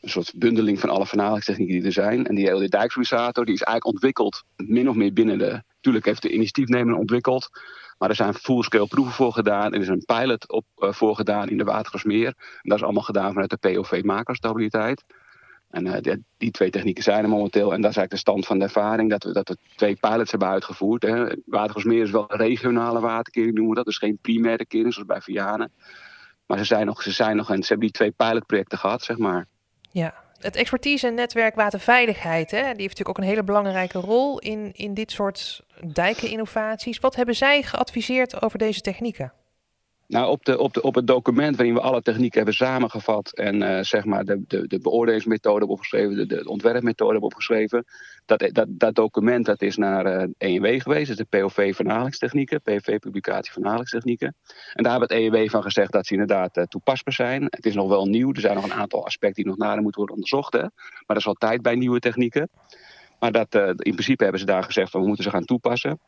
een 0.00 0.10
soort 0.10 0.32
bundeling 0.36 0.80
van 0.80 0.90
alle 0.90 1.06
vernagelingstechnieken 1.06 1.74
die 1.74 1.84
er 1.84 1.92
zijn. 1.92 2.26
En 2.26 2.34
die 2.34 2.46
hele 2.46 2.68
dijkfluisator 2.68 3.44
die 3.44 3.54
is 3.54 3.62
eigenlijk 3.62 3.94
ontwikkeld, 3.94 4.44
min 4.56 4.88
of 4.88 4.94
meer 4.94 5.12
binnen 5.12 5.38
de. 5.38 5.62
Natuurlijk 5.74 6.04
heeft 6.04 6.22
de 6.22 6.32
initiatiefnemer 6.32 6.96
ontwikkeld. 6.96 7.48
Maar 7.98 8.08
er 8.08 8.14
zijn 8.14 8.34
full-scale 8.34 8.86
proeven 8.86 9.14
voor 9.14 9.32
gedaan. 9.32 9.72
Er 9.72 9.80
is 9.80 9.88
een 9.88 10.04
pilot 10.04 10.48
op, 10.48 10.64
uh, 10.76 10.92
voor 10.92 11.16
gedaan 11.16 11.48
in 11.48 11.58
de 11.58 11.64
Watergasmeer. 11.64 12.26
En 12.26 12.34
dat 12.62 12.78
is 12.78 12.84
allemaal 12.84 13.02
gedaan 13.02 13.32
vanuit 13.32 13.50
de 13.50 13.56
POV 13.56 14.02
macrostabiliteit. 14.04 15.04
En 15.74 15.86
uh, 15.86 16.16
die, 16.38 16.50
twee 16.50 16.70
technieken 16.70 17.02
zijn 17.02 17.22
er 17.22 17.28
momenteel. 17.28 17.72
En 17.72 17.80
dat 17.80 17.90
is 17.90 17.96
eigenlijk 17.96 18.10
de 18.10 18.16
stand 18.16 18.46
van 18.46 18.58
de 18.58 18.64
ervaring. 18.64 19.10
Dat 19.10 19.24
we, 19.24 19.32
dat 19.32 19.48
we 19.48 19.56
twee 19.76 19.96
pilots 19.96 20.30
hebben 20.30 20.48
uitgevoerd. 20.48 21.02
Hè. 21.02 21.26
Watergasmeer 21.46 22.02
is 22.02 22.10
wel 22.10 22.24
regionale 22.28 23.00
waterkering, 23.00 23.54
noemen 23.54 23.70
we 23.70 23.76
dat. 23.76 23.84
Dus 23.84 23.98
geen 23.98 24.18
primaire 24.20 24.66
kering, 24.66 24.92
zoals 24.92 25.08
bij 25.08 25.20
Vianen. 25.20 25.72
Maar 26.46 26.58
ze 26.58 26.64
zijn 26.64 26.86
nog, 26.86 27.02
ze 27.02 27.10
zijn 27.10 27.36
nog 27.36 27.50
en 27.50 27.62
ze 27.62 27.68
hebben 27.68 27.86
die 27.86 27.96
twee 27.96 28.10
pilotprojecten 28.10 28.78
gehad, 28.78 29.02
zeg 29.02 29.18
maar. 29.18 29.46
Ja, 29.90 30.14
het 30.38 30.56
expertise 30.56 31.06
en 31.06 31.14
netwerk 31.14 31.54
waterveiligheid, 31.54 32.50
hè, 32.50 32.58
die 32.58 32.66
heeft 32.66 32.78
natuurlijk 32.78 33.08
ook 33.08 33.18
een 33.18 33.30
hele 33.30 33.44
belangrijke 33.44 33.98
rol 33.98 34.38
in, 34.38 34.70
in 34.72 34.94
dit 34.94 35.10
soort 35.10 35.64
dijkeninnovaties. 35.86 36.98
Wat 36.98 37.16
hebben 37.16 37.34
zij 37.34 37.62
geadviseerd 37.62 38.42
over 38.42 38.58
deze 38.58 38.80
technieken? 38.80 39.32
Nou, 40.06 40.30
op, 40.30 40.44
de, 40.44 40.58
op, 40.58 40.74
de, 40.74 40.82
op 40.82 40.94
het 40.94 41.06
document 41.06 41.56
waarin 41.56 41.74
we 41.74 41.80
alle 41.80 42.02
technieken 42.02 42.36
hebben 42.36 42.54
samengevat 42.54 43.32
en 43.32 43.62
uh, 43.62 43.80
zeg 43.80 44.04
maar 44.04 44.24
de, 44.24 44.42
de, 44.46 44.66
de 44.66 44.78
beoordelingsmethode 44.78 45.58
hebben 45.58 45.76
opgeschreven, 45.76 46.16
de, 46.16 46.26
de 46.26 46.48
ontwerpmethode 46.48 47.10
hebben 47.10 47.28
opgeschreven, 47.28 47.84
dat, 48.26 48.50
dat, 48.52 48.66
dat 48.68 48.94
document 48.94 49.46
dat 49.46 49.62
is 49.62 49.76
naar 49.76 50.06
uh, 50.06 50.22
eh, 50.22 50.28
ENW 50.38 50.80
geweest, 50.82 51.10
is 51.10 51.16
de 51.16 51.24
POV 51.24 51.74
vernalingstechnieken, 51.74 52.62
POV 52.62 52.98
publicatie 52.98 53.52
vernalingstechnieken. 53.52 54.36
En 54.72 54.82
daar 54.82 54.98
hebben 54.98 55.16
het 55.16 55.34
ENW 55.34 55.50
van 55.50 55.62
gezegd 55.62 55.92
dat 55.92 56.06
ze 56.06 56.12
inderdaad 56.12 56.56
uh, 56.56 56.64
toepasbaar 56.64 57.14
zijn. 57.14 57.44
Het 57.44 57.66
is 57.66 57.74
nog 57.74 57.88
wel 57.88 58.06
nieuw, 58.06 58.32
er 58.32 58.40
zijn 58.40 58.54
nog 58.54 58.64
een 58.64 58.72
aantal 58.72 59.04
aspecten 59.04 59.42
die 59.42 59.52
nog 59.52 59.60
nader 59.60 59.82
moeten 59.82 60.00
worden 60.00 60.16
onderzocht, 60.16 60.52
maar 60.52 60.70
dat 61.06 61.16
is 61.16 61.26
altijd 61.26 61.62
bij 61.62 61.74
nieuwe 61.74 61.98
technieken. 61.98 62.48
Maar 63.18 63.32
dat, 63.32 63.54
in 63.54 63.92
principe 63.92 64.22
hebben 64.22 64.40
ze 64.40 64.46
daar 64.46 64.64
gezegd 64.64 64.90
van 64.90 65.00
we 65.00 65.06
moeten 65.06 65.24
ze 65.24 65.30
gaan 65.30 65.44
toepassen. 65.44 65.98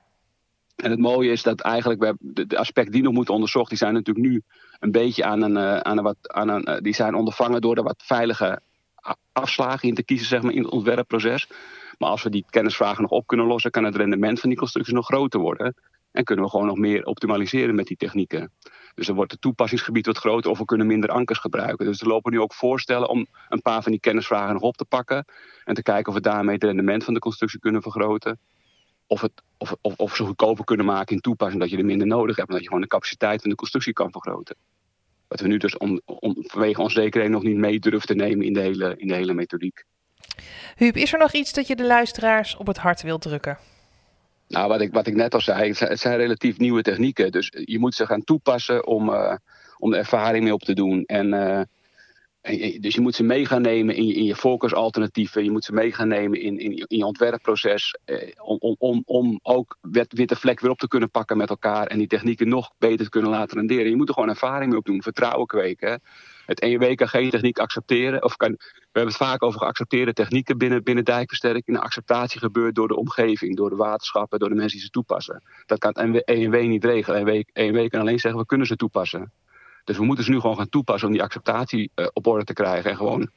En 0.77 0.91
het 0.91 1.01
mooie 1.01 1.31
is 1.31 1.43
dat 1.43 1.61
eigenlijk 1.61 2.01
we 2.01 2.17
de, 2.19 2.47
de 2.47 2.59
aspecten 2.59 2.93
die 2.93 3.03
nog 3.03 3.13
moeten 3.13 3.35
onderzocht, 3.35 3.69
die 3.69 3.79
zijn 3.79 3.95
natuurlijk 3.95 4.27
nu 4.27 4.43
een 4.79 4.91
beetje 4.91 5.25
aan 5.25 5.43
een, 5.43 5.57
uh, 5.57 5.77
aan 5.77 5.99
een 5.99 6.05
wat, 6.05 6.17
aan 6.33 6.49
een, 6.49 6.69
uh, 6.69 6.77
die 6.81 6.95
zijn 6.95 7.15
ondervangen 7.15 7.61
door 7.61 7.77
er 7.77 7.83
wat 7.83 8.03
veilige 8.05 8.61
afslagen 9.33 9.89
in 9.89 9.95
te 9.95 10.05
kiezen, 10.05 10.27
zeg 10.27 10.43
maar, 10.43 10.53
in 10.53 10.63
het 10.63 10.73
ontwerpproces. 10.73 11.49
Maar 11.99 12.11
als 12.11 12.23
we 12.23 12.31
die 12.31 12.45
kennisvragen 12.51 13.03
nog 13.03 13.11
op 13.11 13.27
kunnen 13.27 13.47
lossen, 13.47 13.71
kan 13.71 13.85
het 13.85 13.97
rendement 13.97 14.41
van 14.41 14.49
die 14.49 14.59
constructies 14.59 14.95
nog 14.95 15.07
groter 15.07 15.41
worden. 15.41 15.75
En 16.13 16.25
kunnen 16.25 16.45
we 16.45 16.51
gewoon 16.51 16.67
nog 16.67 16.77
meer 16.77 17.05
optimaliseren 17.05 17.75
met 17.75 17.87
die 17.87 17.97
technieken. 17.97 18.53
Dus 18.95 19.07
dan 19.07 19.17
wordt 19.17 19.33
het 19.33 19.41
toepassingsgebied 19.41 20.07
wat 20.07 20.19
groter 20.19 20.51
of 20.51 20.59
we 20.59 20.65
kunnen 20.65 20.87
minder 20.87 21.11
ankers 21.11 21.39
gebruiken. 21.39 21.87
Dus 21.87 22.01
er 22.01 22.07
lopen 22.07 22.33
nu 22.33 22.41
ook 22.41 22.55
voorstellen 22.55 23.09
om 23.09 23.27
een 23.49 23.63
paar 23.63 23.83
van 23.83 23.93
die 23.93 24.01
kennisvragen 24.01 24.53
nog 24.53 24.63
op 24.63 24.77
te 24.77 24.85
pakken. 24.85 25.25
En 25.65 25.75
te 25.75 25.83
kijken 25.83 26.09
of 26.09 26.15
we 26.15 26.21
daarmee 26.21 26.55
het 26.55 26.65
rendement 26.65 27.05
van 27.05 27.15
de 27.15 27.21
constructie 27.21 27.59
kunnen 27.59 27.83
vergroten 27.83 28.39
of, 29.07 29.21
het, 29.21 29.33
of, 29.59 29.75
of, 29.81 29.95
of 29.97 30.17
ze 30.17 30.25
goedkoper 30.25 30.65
kunnen 30.65 30.87
maken 30.87 31.15
in 31.15 31.21
toepassing, 31.21 31.61
dat 31.61 31.71
je 31.71 31.77
er 31.77 31.85
minder 31.85 32.07
nodig 32.07 32.37
hebt, 32.37 32.49
en 32.49 32.55
dat 32.55 32.63
je 32.63 32.69
gewoon 32.69 32.83
de 32.83 32.89
capaciteit 32.89 33.41
van 33.41 33.51
de 33.51 33.57
constructie 33.57 33.93
kan 33.93 34.11
vergroten. 34.11 34.57
Wat 35.29 35.41
we 35.41 35.49
nu 35.49 35.57
dus 35.57 35.77
om, 35.77 36.01
om, 36.05 36.37
vanwege 36.39 36.81
onzekerheid 36.81 37.33
nog 37.33 37.43
niet 37.43 37.57
mee 37.57 37.79
durven 37.79 38.07
te 38.07 38.15
nemen 38.15 38.47
in 38.47 38.53
de 38.53 38.61
hele, 38.61 38.95
in 38.97 39.09
de 39.09 39.15
hele 39.15 39.35
methodiek. 39.35 39.85
Huub, 40.77 40.97
is 40.97 41.13
er 41.13 41.19
nog 41.19 41.33
iets 41.33 41.53
dat 41.53 41.67
je 41.67 41.77
de 41.77 41.87
luisteraars 41.87 42.57
op 42.57 42.67
het 42.67 42.77
hart 42.77 43.03
wilt 43.03 43.23
drukken? 43.23 43.59
Nou, 44.49 44.69
wat 44.69 44.81
ik, 44.81 44.93
wat 44.93 45.07
ik 45.07 45.15
net 45.15 45.35
al 45.35 45.41
zei, 45.41 45.75
het 45.79 46.01
zijn 46.01 46.17
relatief 46.17 46.59
nieuwe 46.59 46.83
technieken. 46.83 47.33
Dus 47.33 47.53
je 47.65 47.79
moet 47.79 47.95
ze 47.95 48.07
gaan 48.07 48.25
toepassen 48.25 48.87
om, 48.87 49.09
uh, 49.09 49.35
om 49.79 49.91
de 49.91 49.97
ervaring 49.97 50.45
mee 50.45 50.53
op 50.53 50.63
te 50.63 50.75
doen. 50.75 51.05
En, 51.05 51.27
uh, 51.27 51.59
en, 51.59 51.69
dus 52.81 52.95
je 52.95 53.01
moet 53.01 53.15
ze 53.15 53.23
mee 53.23 53.47
gaan 53.47 53.63
nemen 53.63 53.95
in 53.95 54.07
je, 54.07 54.15
in 54.15 54.25
je. 54.25 55.43
Je 55.43 55.51
moet 55.51 55.65
ze 55.65 55.73
mee 55.73 55.93
gaan 55.93 56.09
nemen 56.09 56.41
in, 56.41 56.59
in, 56.59 56.73
in 56.73 56.99
je 56.99 57.05
ontwerpproces. 57.05 57.99
Eh, 58.05 58.29
om, 58.37 58.57
om, 58.61 58.77
om, 58.79 59.03
om 59.05 59.41
ook 59.43 59.77
witte 60.09 60.37
vlek 60.37 60.61
weer 60.61 60.71
op 60.71 60.79
te 60.79 60.89
kunnen 60.89 61.11
pakken 61.11 61.37
met 61.37 61.51
elkaar. 61.51 61.87
En 61.87 61.99
die 61.99 62.07
technieken 62.07 62.49
nog 62.49 62.73
beter 62.79 63.05
te 63.05 63.11
kunnen 63.11 63.31
laten 63.31 63.57
renderen. 63.57 63.91
Je 63.91 63.97
moet 63.97 64.09
er 64.09 64.15
gewoon 64.15 64.29
ervaring 64.29 64.71
mee 64.71 64.79
opdoen, 64.79 65.03
vertrouwen 65.03 65.47
kweken 65.47 66.01
het 66.47 66.61
ENW 66.61 66.95
kan 66.95 67.09
geen 67.09 67.31
techniek 67.31 67.59
accepteren. 67.59 68.23
Of 68.23 68.37
kan, 68.37 68.51
we 68.51 68.77
hebben 68.93 69.13
het 69.13 69.23
vaak 69.23 69.43
over 69.43 69.61
geaccepteerde 69.61 70.13
technieken 70.13 70.59
binnen, 70.59 70.83
binnen 70.83 71.05
dijkversterking. 71.05 71.77
De 71.77 71.83
acceptatie 71.83 72.41
gebeurt 72.41 72.75
door 72.75 72.89
de 72.89 72.97
omgeving, 72.97 73.57
door 73.57 73.71
de 73.71 73.77
waterschappen, 73.77 74.39
door 74.39 74.49
de 74.49 74.55
mensen 74.55 74.77
die 74.77 74.87
ze 74.87 74.91
toepassen. 74.91 75.43
Dat 75.67 75.79
kan 75.79 75.97
het 75.99 76.25
ENW 76.25 76.63
niet 76.63 76.85
regelen. 76.85 77.45
ENW 77.53 77.89
kan 77.89 78.01
alleen 78.01 78.19
zeggen, 78.19 78.41
we 78.41 78.47
kunnen 78.47 78.67
ze 78.67 78.77
toepassen. 78.77 79.33
Dus 79.87 79.97
we 79.97 80.05
moeten 80.05 80.25
ze 80.25 80.31
nu 80.31 80.41
gewoon 80.41 80.57
gaan 80.57 80.69
toepassen 80.69 81.09
om 81.09 81.15
die 81.15 81.23
acceptatie 81.23 81.91
uh, 81.95 82.07
op 82.13 82.27
orde 82.27 82.45
te 82.45 82.53
krijgen. 82.53 82.91
En 82.91 82.97
gewoon, 82.97 83.31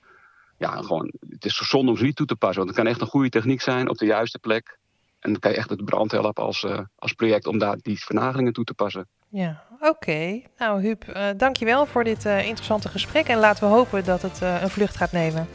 ja, 0.58 0.82
gewoon, 0.82 1.12
het 1.30 1.46
is 1.46 1.58
zonde 1.58 1.92
om 1.92 1.98
ze 1.98 2.04
niet 2.04 2.16
toe 2.16 2.26
te 2.26 2.36
passen. 2.36 2.58
Want 2.58 2.70
het 2.70 2.78
kan 2.78 2.88
echt 2.88 3.02
een 3.02 3.08
goede 3.08 3.30
techniek 3.30 3.62
zijn 3.62 3.90
op 3.90 3.98
de 3.98 4.06
juiste 4.06 4.40
plek. 4.40 4.78
En 5.20 5.32
dan 5.32 5.40
kan 5.40 5.52
je 5.52 5.58
echt 5.58 5.70
het 5.70 5.86
brand 5.86 6.12
helpen 6.12 6.44
als, 6.44 6.64
uh, 6.64 6.80
als 6.96 7.14
project 7.14 7.48
om 7.48 7.58
daar 7.58 7.78
die 7.82 8.04
vernagelingen 8.04 8.54
toe 8.54 8.64
te 8.64 8.74
passen. 8.74 9.08
Ja, 9.28 9.64
oké. 9.80 10.42
Nou, 10.58 10.82
Huub, 10.82 11.04
uh, 11.08 11.28
dankjewel 11.38 11.86
voor 11.86 12.04
dit 12.04 12.26
interessante 12.26 12.90
gesprek. 12.90 13.28
En 13.28 13.40
laten 13.40 13.68
we 13.68 13.76
hopen 13.76 14.04
dat 14.04 14.22
het 14.22 14.42
een 14.42 14.70
vlucht 14.70 14.96
gaat 14.96 15.12
nemen. 15.12 15.48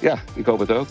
Ja, 0.00 0.18
ik 0.34 0.46
hoop 0.46 0.58
het 0.58 0.70
ook. 0.70 0.88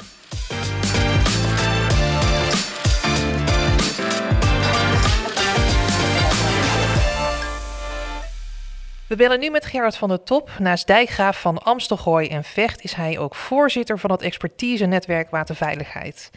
We 9.10 9.16
bellen 9.16 9.40
nu 9.40 9.50
met 9.50 9.66
Gerard 9.66 9.98
van 9.98 10.10
der 10.10 10.24
Top. 10.24 10.50
Naast 10.60 10.88
dijkgraaf 10.88 11.42
van 11.42 11.58
Amstelgooi 11.58 12.28
en 12.28 12.44
Vecht 12.44 12.84
is 12.84 12.94
hij 12.94 13.20
ook 13.20 13.36
voorzitter 13.36 14.00
van 14.00 14.12
het 14.12 14.22
expertise-netwerk 14.22 15.30
Waterveiligheid. 15.30 16.32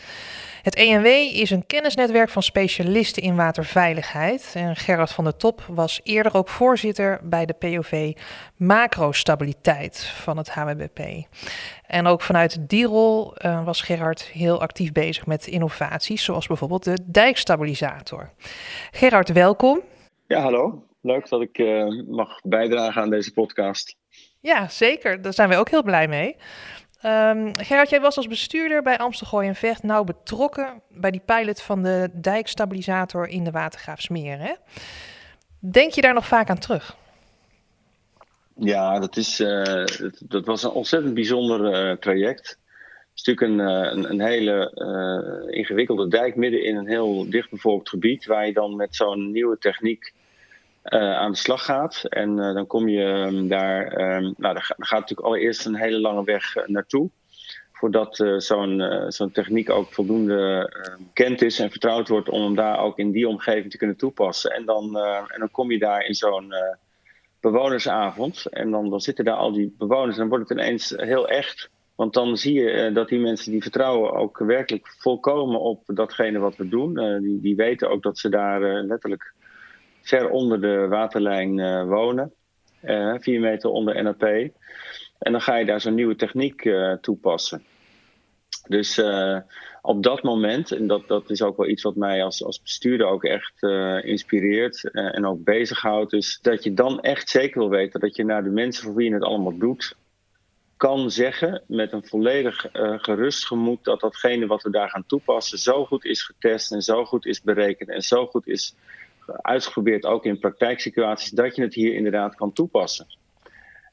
Het 0.62 0.74
ENW 0.74 1.06
is 1.06 1.50
een 1.50 1.66
kennisnetwerk 1.66 2.28
van 2.28 2.42
specialisten 2.42 3.22
in 3.22 3.36
waterveiligheid. 3.36 4.52
En 4.54 4.76
Gerard 4.76 5.10
van 5.10 5.24
der 5.24 5.36
Top 5.36 5.62
was 5.68 6.00
eerder 6.02 6.34
ook 6.34 6.48
voorzitter 6.48 7.20
bij 7.22 7.46
de 7.46 7.52
POV 7.52 8.12
Macrostabiliteit 8.56 10.04
van 10.04 10.36
het 10.36 10.50
HWBP. 10.50 11.00
En 11.86 12.06
ook 12.06 12.22
vanuit 12.22 12.68
die 12.68 12.86
rol 12.86 13.34
uh, 13.38 13.64
was 13.64 13.80
Gerard 13.80 14.22
heel 14.22 14.60
actief 14.60 14.92
bezig 14.92 15.26
met 15.26 15.46
innovaties, 15.46 16.24
zoals 16.24 16.46
bijvoorbeeld 16.46 16.84
de 16.84 16.98
dijkstabilisator. 17.04 18.30
Gerard, 18.90 19.32
welkom. 19.32 19.80
Ja, 20.26 20.40
hallo. 20.40 20.90
Leuk 21.02 21.28
dat 21.28 21.40
ik 21.40 21.58
uh, 21.58 22.02
mag 22.08 22.40
bijdragen 22.40 23.02
aan 23.02 23.10
deze 23.10 23.32
podcast. 23.32 23.96
Ja, 24.40 24.68
zeker. 24.68 25.22
Daar 25.22 25.32
zijn 25.32 25.48
we 25.48 25.56
ook 25.56 25.70
heel 25.70 25.82
blij 25.82 26.08
mee. 26.08 26.36
Um, 27.04 27.56
Gerard, 27.56 27.90
jij 27.90 28.00
was 28.00 28.16
als 28.16 28.26
bestuurder 28.26 28.82
bij 28.82 28.98
Amstelgooi 28.98 29.48
en 29.48 29.54
Vecht 29.54 29.82
nauw 29.82 30.04
betrokken 30.04 30.82
bij 30.88 31.10
die 31.10 31.22
pilot 31.24 31.62
van 31.62 31.82
de 31.82 32.08
dijkstabilisator 32.12 33.28
in 33.28 33.44
de 33.44 33.50
Watergraafsmeer. 33.50 34.38
Hè? 34.38 34.52
Denk 35.58 35.92
je 35.92 36.00
daar 36.00 36.14
nog 36.14 36.26
vaak 36.26 36.50
aan 36.50 36.58
terug? 36.58 36.96
Ja, 38.54 38.98
dat, 38.98 39.16
is, 39.16 39.40
uh, 39.40 39.84
dat, 40.20 40.46
was 40.46 40.62
een 40.62 40.70
ontzettend 40.70 41.14
bijzonder 41.14 41.90
uh, 41.90 41.96
traject. 41.96 42.48
Het 42.48 43.20
is 43.20 43.24
natuurlijk 43.24 43.60
een, 43.60 43.68
een, 43.96 44.10
een 44.10 44.20
hele 44.20 44.72
uh, 44.74 45.56
ingewikkelde 45.56 46.08
dijk 46.08 46.36
midden 46.36 46.64
in 46.64 46.76
een 46.76 46.88
heel 46.88 47.30
dichtbevolkt 47.30 47.88
gebied, 47.88 48.26
waar 48.26 48.46
je 48.46 48.52
dan 48.52 48.76
met 48.76 48.96
zo'n 48.96 49.30
nieuwe 49.30 49.58
techniek 49.58 50.12
uh, 50.84 51.14
aan 51.14 51.30
de 51.30 51.36
slag 51.36 51.64
gaat. 51.64 52.04
En 52.08 52.38
uh, 52.38 52.54
dan 52.54 52.66
kom 52.66 52.88
je 52.88 53.04
um, 53.04 53.48
daar, 53.48 54.00
um, 54.16 54.34
nou, 54.36 54.54
daar 54.54 54.74
gaat 54.78 55.00
natuurlijk 55.00 55.28
allereerst 55.28 55.66
een 55.66 55.76
hele 55.76 56.00
lange 56.00 56.24
weg 56.24 56.56
uh, 56.56 56.66
naartoe. 56.66 57.10
Voordat 57.72 58.24
zo'n 58.36 58.82
zo'n 59.08 59.32
techniek 59.32 59.70
ook 59.70 59.92
voldoende 59.92 60.70
bekend 60.98 61.42
is 61.42 61.58
en 61.58 61.70
vertrouwd 61.70 62.08
wordt 62.08 62.28
om 62.28 62.42
hem 62.42 62.54
daar 62.54 62.78
ook 62.78 62.98
in 62.98 63.10
die 63.10 63.28
omgeving 63.28 63.70
te 63.70 63.76
kunnen 63.76 63.96
toepassen. 63.96 64.50
En 64.50 64.64
dan, 64.64 64.98
en 65.28 65.38
dan 65.38 65.50
kom 65.50 65.70
je 65.70 65.78
daar 65.78 66.04
in 66.04 66.14
zo'n 66.14 66.54
bewonersavond. 67.40 68.46
En 68.46 68.70
dan, 68.70 68.90
dan 68.90 69.00
zitten 69.00 69.24
daar 69.24 69.36
al 69.36 69.52
die 69.52 69.74
bewoners. 69.78 70.14
En 70.14 70.20
dan 70.20 70.28
wordt 70.28 70.48
het 70.48 70.58
ineens 70.58 70.94
heel 70.96 71.28
echt. 71.28 71.70
Want 71.94 72.14
dan 72.14 72.36
zie 72.36 72.54
je 72.54 72.92
dat 72.92 73.08
die 73.08 73.18
mensen 73.18 73.52
die 73.52 73.62
vertrouwen 73.62 74.12
ook 74.12 74.38
werkelijk 74.38 74.94
volkomen 74.98 75.60
op 75.60 75.82
datgene 75.86 76.38
wat 76.38 76.56
we 76.56 76.68
doen. 76.68 77.20
die, 77.22 77.40
die 77.40 77.56
weten 77.56 77.90
ook 77.90 78.02
dat 78.02 78.18
ze 78.18 78.28
daar 78.28 78.60
letterlijk 78.82 79.34
ver 80.02 80.30
onder 80.30 80.60
de 80.60 80.86
waterlijn 80.88 81.58
uh, 81.58 81.84
wonen. 81.84 82.32
Uh, 82.84 83.14
vier 83.18 83.40
meter 83.40 83.70
onder 83.70 84.02
NAP. 84.02 84.22
En 85.18 85.32
dan 85.32 85.40
ga 85.40 85.56
je 85.56 85.64
daar 85.64 85.80
zo'n 85.80 85.94
nieuwe 85.94 86.16
techniek 86.16 86.64
uh, 86.64 86.92
toepassen. 86.92 87.64
Dus 88.68 89.02
op 89.82 90.02
dat 90.02 90.22
moment, 90.22 90.72
en 90.72 90.86
dat, 90.86 91.08
dat 91.08 91.30
is 91.30 91.42
ook 91.42 91.56
wel 91.56 91.68
iets 91.68 91.82
wat 91.82 91.96
mij 91.96 92.22
als, 92.24 92.44
als 92.44 92.62
bestuurder 92.62 93.06
ook 93.06 93.24
echt 93.24 93.62
inspireert 94.04 94.90
en 94.90 95.26
ook 95.26 95.44
bezighoudt, 95.44 96.12
is 96.12 96.38
dat 96.42 96.64
je 96.64 96.74
dan 96.74 97.00
echt 97.00 97.28
zeker 97.28 97.58
wil 97.58 97.68
weten 97.68 98.00
dat 98.00 98.16
je 98.16 98.24
naar 98.24 98.42
de 98.42 98.50
mensen 98.50 98.84
voor 98.84 98.94
wie 98.94 99.08
je 99.08 99.14
het 99.14 99.24
allemaal 99.24 99.58
doet, 99.58 99.96
kan 100.76 101.10
zeggen 101.10 101.62
met 101.66 101.92
een 101.92 102.06
volledig 102.06 102.66
gerust 102.96 103.46
gemoed 103.46 103.84
dat 103.84 104.00
datgene 104.00 104.46
wat 104.46 104.62
we 104.62 104.70
daar 104.70 104.90
gaan 104.90 105.06
toepassen 105.06 105.58
zo 105.58 105.84
goed 105.84 106.04
is 106.04 106.22
getest 106.22 106.72
en 106.72 106.82
zo 106.82 107.04
goed 107.04 107.26
is 107.26 107.42
berekend 107.42 107.90
en 107.90 108.02
zo 108.02 108.26
goed 108.26 108.46
is 108.46 108.74
uitgeprobeerd 109.26 110.04
ook 110.04 110.24
in 110.24 110.38
praktijksituaties, 110.38 111.30
dat 111.30 111.56
je 111.56 111.62
het 111.62 111.74
hier 111.74 111.94
inderdaad 111.94 112.34
kan 112.34 112.52
toepassen. 112.52 113.06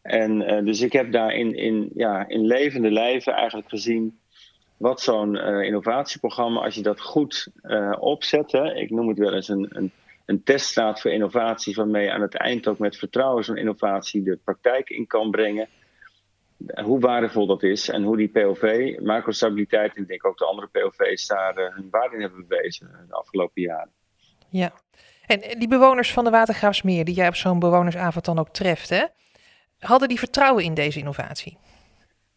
En 0.02 0.42
uh, 0.42 0.66
dus 0.66 0.82
ik 0.82 0.94
heb 0.94 1.12
daar 1.12 1.34
in, 1.34 1.56
in, 1.56 1.90
ja, 1.94 2.28
in 2.28 2.46
levende 2.46 2.92
lijven 2.92 3.34
eigenlijk 3.34 3.70
gezien 3.70 4.20
wat 4.78 5.02
zo'n 5.02 5.36
uh, 5.36 5.62
innovatieprogramma, 5.62 6.62
als 6.62 6.76
je 6.76 6.82
dat 6.82 7.02
goed 7.02 7.48
uh, 7.64 7.96
opzet, 8.00 8.54
ik 8.54 8.90
noem 8.90 9.08
het 9.08 9.18
wel 9.18 9.34
eens 9.34 9.48
een, 9.48 9.68
een, 9.70 9.92
een 10.26 10.42
voor 10.98 11.12
innovatie, 11.12 11.76
waarmee 11.76 12.12
aan 12.12 12.22
het 12.22 12.36
eind 12.36 12.68
ook 12.68 12.80
met 12.80 12.98
vertrouwen 12.98 13.44
zo'n 13.44 13.58
innovatie 13.58 14.24
de 14.24 14.40
praktijk 14.44 14.90
in 14.90 15.08
kan 15.08 15.32
brengen. 15.32 15.68
Hoe 16.84 17.00
waardevol 17.00 17.48
dat 17.48 17.64
is 17.64 17.90
en 17.90 18.04
hoe 18.04 18.18
die 18.18 18.28
POV, 18.28 18.96
macrostabiliteit 19.02 19.96
en 19.96 20.02
ik 20.02 20.08
denk 20.08 20.26
ook 20.26 20.38
de 20.38 20.46
andere 20.46 20.68
POV's 20.68 21.28
daar 21.28 21.56
hun 21.56 21.88
waarde 21.92 22.16
in 22.16 22.22
hebben 22.22 22.48
bewezen 22.48 23.06
de 23.08 23.14
afgelopen 23.14 23.62
jaren. 23.62 23.92
Ja, 24.50 24.74
en 25.30 25.60
die 25.60 25.68
bewoners 25.68 26.14
van 26.14 26.24
de 26.24 26.30
Watergraafsmeer, 26.30 27.06
die 27.06 27.16
jij 27.16 27.28
op 27.28 27.36
zo'n 27.36 27.60
bewonersavond 27.60 28.26
dan 28.26 28.40
ook 28.40 28.50
treft, 28.50 28.90
hè, 28.90 29.06
hadden 29.80 30.08
die 30.08 30.20
vertrouwen 30.20 30.64
in 30.64 30.74
deze 30.74 31.00
innovatie? 31.00 31.58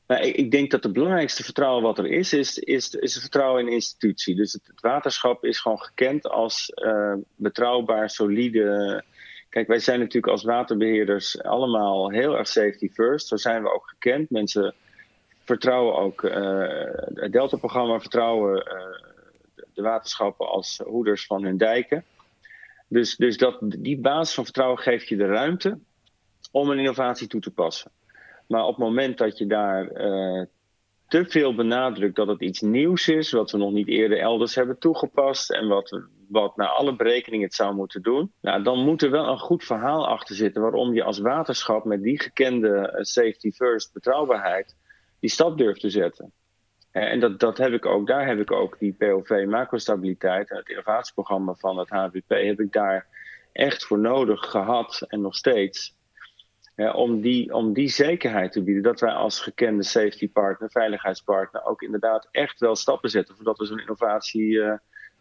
Nou, 0.06 0.22
ik, 0.24 0.50
denk 0.50 0.70
dat 0.70 0.82
het 0.82 0.92
belangrijkste 0.92 1.44
vertrouwen 1.44 1.82
wat 1.82 1.98
er 1.98 2.06
is, 2.06 2.32
is, 2.32 2.58
is, 2.58 2.94
is 2.94 3.12
het 3.12 3.22
vertrouwen 3.22 3.60
in 3.60 3.66
de 3.66 3.72
institutie. 3.72 4.34
Dus 4.34 4.52
het, 4.52 4.80
waterschap 4.80 5.44
is 5.44 5.58
gewoon 5.58 5.80
gekend 5.80 6.28
als 6.28 6.72
uh, 6.74 7.14
betrouwbaar, 7.36 8.10
solide. 8.10 9.04
Kijk, 9.48 9.66
wij 9.66 9.78
zijn 9.78 9.98
natuurlijk 9.98 10.32
als 10.32 10.42
waterbeheerders 10.42 11.42
allemaal 11.42 12.10
heel 12.10 12.38
erg 12.38 12.48
safety 12.48 12.88
first. 12.88 13.28
Zo 13.28 13.36
zijn 13.36 13.62
we 13.62 13.72
ook 13.72 13.88
gekend. 13.88 14.30
Mensen 14.30 14.74
vertrouwen 15.44 15.96
ook 15.96 16.22
uh, 16.22 16.32
het 17.14 17.32
Delta-programma, 17.32 18.00
vertrouwen 18.00 18.56
uh, 18.56 19.10
de 19.74 19.82
waterschappen 19.82 20.48
als 20.48 20.80
hoeders 20.84 21.26
van 21.26 21.44
hun 21.44 21.56
dijken. 21.56 22.04
Dus, 22.92 23.16
dus 23.16 23.36
dat, 23.36 23.58
die 23.60 24.00
basis 24.00 24.34
van 24.34 24.44
vertrouwen 24.44 24.78
geeft 24.78 25.08
je 25.08 25.16
de 25.16 25.26
ruimte 25.26 25.78
om 26.50 26.70
een 26.70 26.78
innovatie 26.78 27.26
toe 27.26 27.40
te 27.40 27.50
passen. 27.50 27.90
Maar 28.48 28.62
op 28.62 28.76
het 28.76 28.84
moment 28.84 29.18
dat 29.18 29.38
je 29.38 29.46
daar 29.46 29.82
uh, 29.84 30.42
te 31.08 31.24
veel 31.24 31.54
benadrukt 31.54 32.16
dat 32.16 32.26
het 32.28 32.40
iets 32.40 32.60
nieuws 32.60 33.08
is, 33.08 33.32
wat 33.32 33.50
we 33.50 33.58
nog 33.58 33.72
niet 33.72 33.88
eerder 33.88 34.18
elders 34.18 34.54
hebben 34.54 34.78
toegepast 34.78 35.50
en 35.50 35.68
wat, 35.68 36.00
wat 36.28 36.56
naar 36.56 36.68
alle 36.68 36.96
berekeningen 36.96 37.46
het 37.46 37.54
zou 37.54 37.74
moeten 37.74 38.02
doen, 38.02 38.32
nou, 38.40 38.62
dan 38.62 38.84
moet 38.84 39.02
er 39.02 39.10
wel 39.10 39.28
een 39.28 39.38
goed 39.38 39.64
verhaal 39.64 40.06
achter 40.06 40.34
zitten 40.34 40.62
waarom 40.62 40.94
je 40.94 41.02
als 41.02 41.18
waterschap 41.18 41.84
met 41.84 42.02
die 42.02 42.20
gekende 42.20 42.98
safety 43.00 43.50
first 43.50 43.92
betrouwbaarheid 43.92 44.76
die 45.20 45.30
stap 45.30 45.58
durft 45.58 45.80
te 45.80 45.90
zetten. 45.90 46.32
En 46.92 47.20
dat, 47.20 47.40
dat 47.40 47.58
heb 47.58 47.72
ik 47.72 47.86
ook, 47.86 48.06
daar 48.06 48.26
heb 48.26 48.40
ik 48.40 48.50
ook 48.50 48.78
die 48.78 48.92
POV 48.92 49.44
macrostabiliteit 49.46 50.50
en 50.50 50.56
het 50.56 50.68
innovatieprogramma 50.68 51.54
van 51.54 51.78
het 51.78 51.88
HBP 51.88 52.28
heb 52.28 52.60
ik 52.60 52.72
daar 52.72 53.06
echt 53.52 53.84
voor 53.84 53.98
nodig 53.98 54.40
gehad 54.40 55.04
en 55.08 55.20
nog 55.20 55.34
steeds. 55.34 55.96
om, 56.94 57.20
die, 57.20 57.54
om 57.54 57.72
die 57.72 57.88
zekerheid 57.88 58.52
te 58.52 58.62
bieden 58.62 58.82
dat 58.82 59.00
wij 59.00 59.12
als 59.12 59.40
gekende 59.40 59.82
safety 59.82 60.30
partner, 60.30 60.70
veiligheidspartner 60.70 61.64
ook 61.64 61.82
inderdaad 61.82 62.28
echt 62.30 62.60
wel 62.60 62.76
stappen 62.76 63.10
zetten 63.10 63.34
voordat 63.34 63.58
we 63.58 63.66
zo'n 63.66 63.80
innovatie 63.80 64.46
uh, 64.46 64.72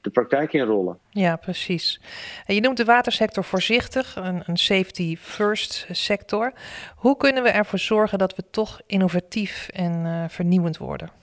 de 0.01 0.09
praktijk 0.09 0.53
inrollen. 0.53 0.99
Ja, 1.09 1.35
precies. 1.35 2.01
En 2.45 2.55
je 2.55 2.61
noemt 2.61 2.77
de 2.77 2.85
watersector 2.85 3.43
voorzichtig, 3.43 4.15
een, 4.15 4.43
een 4.45 4.57
safety 4.57 5.17
first 5.17 5.87
sector. 5.91 6.53
Hoe 6.95 7.17
kunnen 7.17 7.43
we 7.43 7.49
ervoor 7.49 7.79
zorgen 7.79 8.17
dat 8.17 8.35
we 8.35 8.43
toch 8.49 8.81
innovatief 8.85 9.69
en 9.69 10.29
vernieuwend 10.29 10.77
worden? 10.77 11.20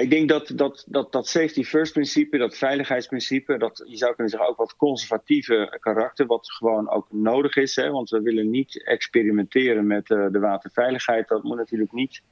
Ik 0.00 0.10
denk 0.10 0.28
dat 0.28 0.52
dat, 0.54 0.84
dat, 0.88 1.12
dat 1.12 1.28
safety 1.28 1.62
first 1.62 1.92
principe, 1.92 2.38
dat 2.38 2.56
veiligheidsprincipe, 2.56 3.58
dat 3.58 3.84
je 3.86 3.96
zou 3.96 4.14
kunnen 4.14 4.30
zeggen 4.32 4.50
ook 4.50 4.56
wat 4.56 4.76
conservatieve 4.76 5.76
karakter, 5.80 6.26
wat 6.26 6.52
gewoon 6.52 6.90
ook 6.90 7.06
nodig 7.10 7.56
is. 7.56 7.76
Hè, 7.76 7.90
want 7.90 8.10
we 8.10 8.22
willen 8.22 8.50
niet 8.50 8.84
experimenteren 8.84 9.86
met 9.86 10.10
uh, 10.10 10.26
de 10.30 10.38
waterveiligheid. 10.38 11.28
Dat 11.28 11.42
moet 11.42 11.56
natuurlijk 11.56 11.92
niet 11.92 12.22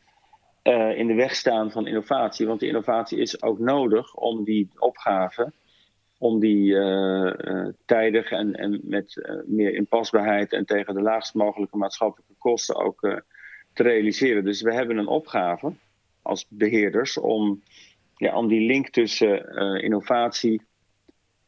uh, 0.62 0.98
in 0.98 1.06
de 1.06 1.14
weg 1.14 1.34
staan 1.34 1.70
van 1.70 1.86
innovatie. 1.86 2.46
Want 2.46 2.60
die 2.60 2.68
innovatie 2.68 3.18
is 3.18 3.42
ook 3.42 3.58
nodig 3.58 4.14
om 4.14 4.44
die 4.44 4.70
opgave, 4.78 5.52
om 6.18 6.40
die 6.40 6.72
uh, 6.72 7.68
tijdig 7.84 8.30
en, 8.30 8.54
en 8.54 8.80
met 8.82 9.28
meer 9.46 9.74
inpasbaarheid 9.74 10.52
en 10.52 10.64
tegen 10.64 10.94
de 10.94 11.02
laagst 11.02 11.34
mogelijke 11.34 11.76
maatschappelijke 11.76 12.34
kosten 12.38 12.76
ook 12.76 13.00
te 13.72 13.82
realiseren. 13.82 14.44
Dus 14.44 14.62
we 14.62 14.74
hebben 14.74 14.96
een 14.96 15.06
opgave 15.06 15.72
als 16.26 16.46
beheerders 16.48 17.18
om, 17.18 17.62
ja, 18.16 18.36
om 18.36 18.48
die 18.48 18.66
link 18.66 18.88
tussen 18.88 19.46
uh, 19.54 19.82
innovatie, 19.82 20.62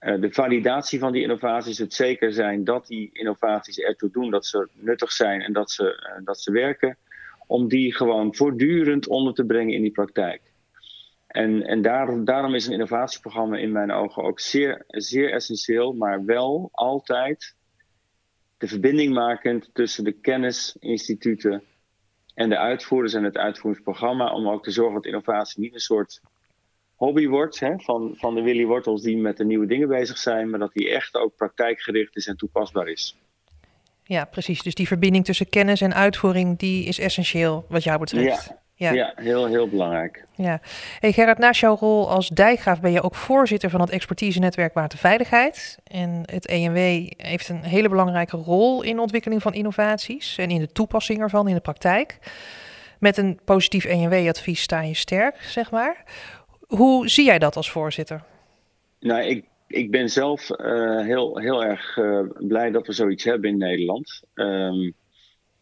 uh, 0.00 0.20
de 0.20 0.32
validatie 0.32 0.98
van 0.98 1.12
die 1.12 1.22
innovaties, 1.22 1.78
het 1.78 1.94
zeker 1.94 2.32
zijn 2.32 2.64
dat 2.64 2.86
die 2.86 3.10
innovaties 3.12 3.78
ertoe 3.78 4.10
doen 4.10 4.30
dat 4.30 4.46
ze 4.46 4.68
nuttig 4.72 5.12
zijn 5.12 5.40
en 5.40 5.52
dat 5.52 5.70
ze, 5.70 6.14
uh, 6.18 6.24
dat 6.24 6.40
ze 6.40 6.52
werken, 6.52 6.96
om 7.46 7.68
die 7.68 7.94
gewoon 7.94 8.34
voortdurend 8.34 9.08
onder 9.08 9.34
te 9.34 9.44
brengen 9.44 9.74
in 9.74 9.82
die 9.82 9.90
praktijk. 9.90 10.40
En, 11.26 11.62
en 11.62 11.82
daar, 11.82 12.24
daarom 12.24 12.54
is 12.54 12.66
een 12.66 12.72
innovatieprogramma 12.72 13.56
in 13.56 13.72
mijn 13.72 13.90
ogen 13.90 14.22
ook 14.22 14.40
zeer, 14.40 14.84
zeer 14.86 15.32
essentieel, 15.32 15.92
maar 15.92 16.24
wel 16.24 16.68
altijd 16.72 17.54
de 18.58 18.68
verbinding 18.68 19.14
makend 19.14 19.70
tussen 19.72 20.04
de 20.04 20.12
kennisinstituten 20.12 21.62
en 22.38 22.48
de 22.48 22.58
uitvoerders 22.58 23.14
en 23.14 23.24
het 23.24 23.36
uitvoeringsprogramma. 23.36 24.32
Om 24.32 24.48
ook 24.48 24.64
te 24.64 24.70
zorgen 24.70 24.94
dat 24.94 25.04
innovatie 25.04 25.60
niet 25.60 25.74
een 25.74 25.80
soort 25.80 26.20
hobby 26.94 27.26
wordt 27.26 27.60
hè, 27.60 27.78
van, 27.78 28.14
van 28.16 28.34
de 28.34 28.42
Willy 28.42 28.64
Wortels 28.64 29.02
die 29.02 29.16
met 29.16 29.36
de 29.36 29.44
nieuwe 29.44 29.66
dingen 29.66 29.88
bezig 29.88 30.18
zijn, 30.18 30.50
maar 30.50 30.58
dat 30.58 30.72
die 30.72 30.90
echt 30.90 31.14
ook 31.14 31.36
praktijkgericht 31.36 32.16
is 32.16 32.26
en 32.26 32.36
toepasbaar 32.36 32.88
is. 32.88 33.16
Ja, 34.02 34.24
precies. 34.24 34.62
Dus 34.62 34.74
die 34.74 34.86
verbinding 34.86 35.24
tussen 35.24 35.48
kennis 35.48 35.80
en 35.80 35.94
uitvoering, 35.94 36.58
die 36.58 36.84
is 36.84 36.98
essentieel 36.98 37.66
wat 37.68 37.82
jou 37.84 37.98
betreft. 37.98 38.46
Ja. 38.46 38.62
Ja. 38.78 38.92
ja, 38.92 39.12
heel, 39.14 39.46
heel 39.46 39.68
belangrijk. 39.68 40.24
Ja. 40.34 40.60
Hey 41.00 41.12
Gerard, 41.12 41.38
naast 41.38 41.60
jouw 41.60 41.76
rol 41.76 42.10
als 42.10 42.28
dijkgraaf 42.28 42.80
ben 42.80 42.92
je 42.92 43.02
ook 43.02 43.14
voorzitter 43.14 43.70
van 43.70 43.80
het 43.80 43.90
expertise-netwerk 43.90 44.74
Waterveiligheid. 44.74 45.78
En 45.84 46.22
het 46.24 46.46
ENW 46.46 47.10
heeft 47.16 47.48
een 47.48 47.62
hele 47.62 47.88
belangrijke 47.88 48.36
rol 48.36 48.82
in 48.82 48.96
de 48.96 49.02
ontwikkeling 49.02 49.42
van 49.42 49.54
innovaties 49.54 50.38
en 50.38 50.50
in 50.50 50.60
de 50.60 50.72
toepassing 50.72 51.20
ervan 51.20 51.48
in 51.48 51.54
de 51.54 51.60
praktijk. 51.60 52.18
Met 52.98 53.16
een 53.16 53.40
positief 53.44 53.84
ENW-advies 53.84 54.62
sta 54.62 54.80
je 54.80 54.94
sterk, 54.94 55.36
zeg 55.42 55.70
maar. 55.70 56.04
Hoe 56.66 57.08
zie 57.08 57.24
jij 57.24 57.38
dat 57.38 57.56
als 57.56 57.70
voorzitter? 57.70 58.22
Nou, 59.00 59.22
ik, 59.22 59.44
ik 59.66 59.90
ben 59.90 60.08
zelf 60.08 60.50
uh, 60.50 61.00
heel, 61.04 61.38
heel 61.38 61.64
erg 61.64 61.96
uh, 61.96 62.20
blij 62.38 62.70
dat 62.70 62.86
we 62.86 62.92
zoiets 62.92 63.24
hebben 63.24 63.50
in 63.50 63.58
Nederland. 63.58 64.22
Um, 64.34 64.94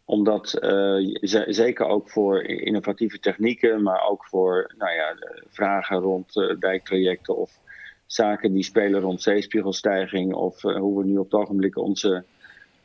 omdat 0.07 0.57
uh, 0.61 1.15
zeker 1.47 1.85
ook 1.85 2.09
voor 2.09 2.43
innovatieve 2.43 3.19
technieken, 3.19 3.83
maar 3.83 4.07
ook 4.09 4.25
voor 4.25 4.73
nou 4.77 4.91
ja, 4.91 5.15
vragen 5.49 5.97
rond 5.97 6.33
dijktrajecten 6.59 7.37
of 7.37 7.59
zaken 8.05 8.53
die 8.53 8.63
spelen 8.63 9.01
rond 9.01 9.21
zeespiegelstijging 9.21 10.33
of 10.33 10.63
uh, 10.63 10.77
hoe 10.77 10.99
we 10.99 11.05
nu 11.05 11.17
op 11.17 11.31
het 11.31 11.41
ogenblik 11.41 11.77
onze, 11.77 12.23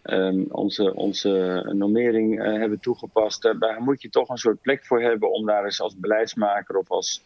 um, 0.05 0.47
onze, 0.49 0.95
onze 0.95 1.63
normering 1.73 2.43
hebben 2.43 2.81
toegepast. 2.81 3.43
daar 3.43 3.83
moet 3.83 4.03
je 4.03 4.09
toch 4.09 4.29
een 4.29 4.37
soort 4.37 4.61
plek 4.61 4.85
voor 4.85 5.03
hebben 5.03 5.33
om 5.33 5.47
daar 5.47 5.65
eens 5.65 5.81
als 5.81 5.99
beleidsmaker 5.99 6.77
of 6.77 6.91
als, 6.91 7.25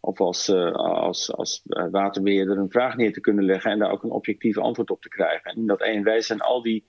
of 0.00 0.20
als, 0.20 0.50
als, 0.72 1.34
als 1.34 1.62
waterbeheerder 1.90 2.58
een 2.58 2.70
vraag 2.70 2.96
neer 2.96 3.12
te 3.12 3.20
kunnen 3.20 3.44
leggen 3.44 3.70
en 3.70 3.78
daar 3.78 3.92
ook 3.92 4.02
een 4.02 4.10
objectief 4.10 4.58
antwoord 4.58 4.90
op 4.90 5.02
te 5.02 5.08
krijgen. 5.08 5.50
En 5.50 5.66
dat 5.66 5.80
één 5.80 6.02
wij 6.02 6.20
zijn 6.20 6.40
al 6.40 6.62
die 6.62 6.84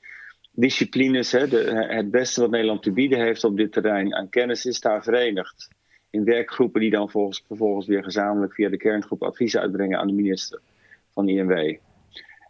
disciplines, 0.55 1.31
het 1.31 2.11
beste 2.11 2.41
wat 2.41 2.49
Nederland 2.49 2.83
te 2.83 2.91
bieden 2.91 3.19
heeft 3.19 3.43
op 3.43 3.57
dit 3.57 3.71
terrein 3.71 4.15
aan 4.15 4.29
kennis, 4.29 4.65
is 4.65 4.79
daar 4.79 5.03
verenigd. 5.03 5.67
In 6.09 6.23
werkgroepen 6.23 6.81
die 6.81 6.89
dan 6.89 7.09
volgens, 7.09 7.43
vervolgens 7.47 7.87
weer 7.87 8.03
gezamenlijk 8.03 8.53
via 8.53 8.69
de 8.69 8.77
kerngroep 8.77 9.23
adviezen 9.23 9.61
uitbrengen 9.61 9.99
aan 9.99 10.07
de 10.07 10.13
minister 10.13 10.59
van 11.13 11.29
INW. 11.29 11.77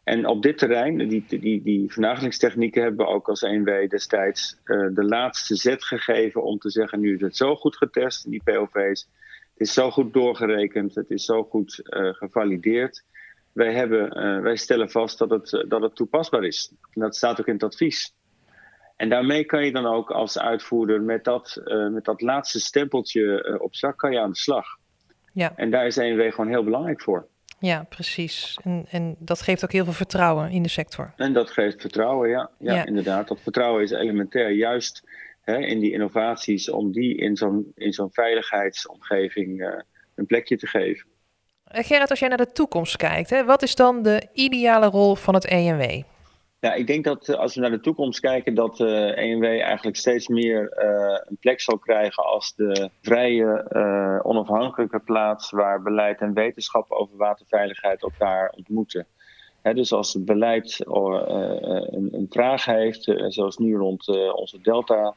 En 0.04 0.28
op 0.28 0.42
dit 0.42 0.58
terrein, 0.58 0.98
die, 0.98 1.26
die, 1.28 1.62
die 1.64 1.92
vernagelingstechnieken 1.92 2.82
hebben 2.82 3.06
we 3.06 3.12
ook 3.12 3.30
als 3.30 3.42
INW 3.42 3.90
destijds 3.90 4.58
uh, 4.66 4.88
de 4.94 5.04
laatste 5.04 5.56
zet 5.56 5.84
gegeven 5.84 6.44
om 6.44 6.58
te 6.58 6.70
zeggen: 6.70 7.00
nu 7.00 7.16
is 7.16 7.22
het 7.22 7.38
zo 7.38 7.56
goed 7.56 7.78
getest, 7.78 8.30
die 8.30 8.42
POV's. 8.44 9.10
Het 9.54 9.68
is 9.68 9.74
zo 9.74 9.92
goed 9.92 10.14
doorgerekend, 10.14 10.96
het 10.96 11.10
is 11.10 11.26
zo 11.26 11.44
goed 11.44 11.82
uh, 11.84 12.14
gevalideerd 12.14 13.04
wij, 13.54 13.74
hebben, 13.74 14.18
uh, 14.18 14.42
wij 14.42 14.56
stellen 14.56 14.90
vast 14.90 15.18
dat 15.18 15.30
het, 15.30 15.52
uh, 15.52 15.64
dat 15.68 15.82
het 15.82 15.96
toepasbaar 15.96 16.44
is. 16.44 16.74
En 16.92 17.02
dat 17.02 17.16
staat 17.16 17.40
ook 17.40 17.48
in 17.48 17.54
het 17.54 17.64
advies. 17.64 18.14
En 18.96 19.10
daarmee 19.10 19.46
kan 19.46 19.66
je 19.66 19.72
dan 19.72 19.86
ook 19.86 20.12
als 20.12 20.40
uitvoerder 20.40 21.02
met 21.02 21.24
dat, 21.24 21.62
uh, 21.66 21.90
met 21.90 22.06
dat 22.06 22.22
laatste 22.22 22.60
stempeltje 22.60 23.60
op 23.62 23.76
zak 23.76 23.98
kan 23.98 24.12
je 24.12 24.20
aan 24.20 24.32
de 24.32 24.38
slag. 24.38 24.66
Ja. 25.34 25.54
En 25.56 25.72
daar 25.72 25.86
is 25.86 25.98
ENW 25.98 26.32
gewoon 26.32 26.50
heel 26.50 26.64
belangrijk 26.64 27.02
voor. 27.02 27.28
Ja, 27.60 27.84
precies. 27.90 28.60
En, 28.64 28.86
en 28.90 29.16
dat 29.20 29.42
geeft 29.42 29.64
ook 29.64 29.72
heel 29.72 29.84
veel 29.84 29.94
vertrouwen 29.94 30.50
in 30.50 30.64
de 30.64 30.70
sector. 30.70 31.14
En 31.16 31.34
dat 31.34 31.50
geeft 31.50 31.82
vertrouwen, 31.82 32.30
ja. 32.30 32.50
Ja, 32.60 32.74
ja. 32.74 32.86
inderdaad. 32.86 33.28
Dat 33.28 33.42
vertrouwen 33.42 33.84
is 33.84 33.92
elementair. 33.92 34.52
Juist 34.52 35.04
hè, 35.42 35.58
in 35.58 35.80
die 35.80 35.92
innovaties, 35.92 36.70
om 36.70 36.92
die 36.92 37.18
in 37.18 37.36
zo'n, 37.36 37.72
in 37.76 37.94
zo'n 37.94 38.12
veiligheidsomgeving 38.12 39.82
een 40.16 40.26
plekje 40.26 40.58
te 40.58 40.68
geven. 40.68 41.08
Eh, 41.74 41.84
Gerrit, 41.84 42.10
als 42.10 42.20
jij 42.20 42.30
naar 42.30 42.38
de 42.38 42.52
toekomst 42.52 42.98
kijkt, 42.98 43.30
hè, 43.30 43.46
wat 43.46 43.62
is 43.62 43.76
dan 43.76 44.02
de 44.02 44.28
ideale 44.34 44.86
rol 44.86 45.16
van 45.16 45.34
het 45.34 45.46
ENW? 45.46 46.02
Ja, 46.60 46.74
ik 46.74 46.88
denk 46.88 47.04
dat 47.04 47.30
eh, 47.30 47.36
als 47.36 47.56
we 47.56 47.62
naar 47.62 47.70
de 47.70 47.80
toekomst 47.80 48.20
kijken, 48.20 48.54
dat 48.54 48.78
de 48.78 49.16
uh, 49.18 49.32
ENW 49.32 49.44
eigenlijk 49.44 49.98
steeds 49.98 50.28
meer 50.28 50.72
een 51.28 51.38
plek 51.40 51.62
zal 51.62 51.78
krijgen 51.78 52.24
als 52.24 52.56
de 52.56 52.90
vrije, 53.02 53.66
onafhankelijke 54.24 55.00
plaats 55.00 55.52
waar 55.52 55.82
beleid 55.82 56.20
en 56.20 56.34
wetenschap 56.34 56.92
over 56.92 57.18
waterveiligheid 57.18 58.02
elkaar 58.02 58.54
ontmoeten. 58.58 59.08
Dus 59.62 59.94
als 59.94 60.14
het 60.14 60.26
beleid 60.26 60.80
een, 60.86 62.10
een, 62.12 62.28
vraag 62.30 62.66
heeft, 62.66 63.14
zoals 63.28 63.58
nu 63.58 63.76
rond 63.76 64.08
onze 64.34 64.62
Delta. 64.62 65.16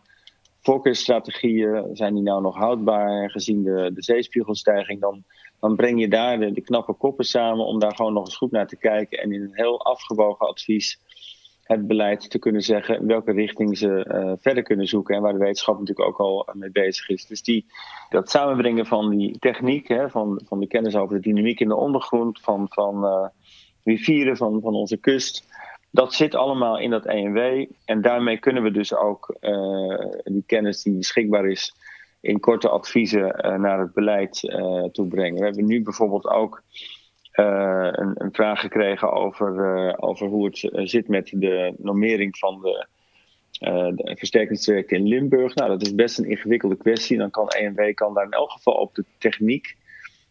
Voorkeursstrategieën, 0.60 1.90
zijn 1.92 2.14
die 2.14 2.22
nou 2.22 2.42
nog 2.42 2.56
houdbaar 2.56 3.30
gezien 3.30 3.62
de, 3.62 3.90
de 3.94 4.02
zeespiegelstijging? 4.02 5.00
Dan 5.00 5.24
dan 5.60 5.76
breng 5.76 6.00
je 6.00 6.08
daar 6.08 6.38
de, 6.38 6.60
knappe 6.60 6.92
koppen 6.92 7.24
samen 7.24 7.66
om 7.66 7.78
daar 7.78 7.94
gewoon 7.94 8.12
nog 8.12 8.24
eens 8.24 8.36
goed 8.36 8.50
naar 8.50 8.66
te 8.66 8.76
kijken 8.76 9.18
en 9.18 9.32
in 9.32 9.42
een 9.42 9.54
heel 9.54 9.84
afgewogen 9.84 10.48
advies 10.48 11.00
het 11.62 11.86
beleid 11.86 12.30
te 12.30 12.38
kunnen 12.38 12.62
zeggen 12.62 13.06
welke 13.06 13.32
richting 13.32 13.78
ze 13.78 14.06
uh, 14.08 14.32
verder 14.38 14.62
kunnen 14.62 14.86
zoeken 14.86 15.14
en 15.14 15.22
waar 15.22 15.32
de 15.32 15.38
wetenschap 15.38 15.78
natuurlijk 15.78 16.08
ook 16.08 16.18
al 16.18 16.48
mee 16.52 16.70
bezig 16.70 17.08
is. 17.08 17.26
Dus 17.26 17.42
die, 17.42 17.66
dat 18.08 18.30
samenbrengen 18.30 18.86
van 18.86 19.10
die 19.10 19.38
techniek, 19.38 19.88
hè, 19.88 20.10
van, 20.10 20.40
van 20.44 20.60
de 20.60 20.66
kennis 20.66 20.96
over 20.96 21.14
de 21.16 21.22
dynamiek 21.22 21.60
in 21.60 21.68
de 21.68 21.76
ondergrond, 21.76 22.40
van, 22.40 22.66
van 22.68 23.04
uh, 23.04 23.26
rivieren, 23.84 24.36
van, 24.36 24.60
van 24.60 24.74
onze 24.74 24.96
kust, 24.96 25.46
dat 25.90 26.14
zit 26.14 26.34
allemaal 26.34 26.78
in 26.78 26.90
dat 26.90 27.06
ENW. 27.06 27.66
En 27.84 28.02
daarmee 28.02 28.38
kunnen 28.38 28.62
we 28.62 28.70
dus 28.70 28.94
ook 28.94 29.36
uh, 29.40 29.98
die 30.24 30.44
kennis 30.46 30.82
die 30.82 30.96
beschikbaar 30.96 31.46
is 31.46 31.74
in 32.20 32.40
korte 32.40 32.68
adviezen 32.68 33.46
uh, 33.46 33.54
naar 33.58 33.78
het 33.78 33.92
beleid 33.92 34.42
uh, 34.42 34.84
toe 34.84 35.08
brengen. 35.08 35.38
We 35.38 35.44
hebben 35.44 35.66
nu 35.66 35.82
bijvoorbeeld 35.82 36.26
ook 36.26 36.62
uh, 37.32 37.88
een, 37.90 38.12
een, 38.14 38.32
vraag 38.32 38.60
gekregen 38.60 39.12
over, 39.12 39.98
over 39.98 40.26
hoe 40.26 40.44
het 40.44 40.70
zit 40.90 41.08
met 41.08 41.30
de 41.34 41.74
normering 41.78 42.38
van 42.38 42.60
de, 42.60 42.86
de 43.94 44.14
versterkingstrajecten 44.16 44.96
in 44.96 45.06
Limburg. 45.06 45.54
Nou, 45.54 45.70
dat 45.70 45.82
is 45.82 45.94
best 45.94 46.18
een 46.18 46.30
ingewikkelde 46.30 46.76
kwestie. 46.76 47.18
Dan 47.18 47.30
kan 47.30 47.48
ENW 47.48 47.94
kan 47.94 48.14
daar 48.14 48.24
in 48.24 48.30
elk 48.30 48.50
geval 48.50 48.74
op 48.74 48.94
de 48.94 49.04
techniek 49.18 49.76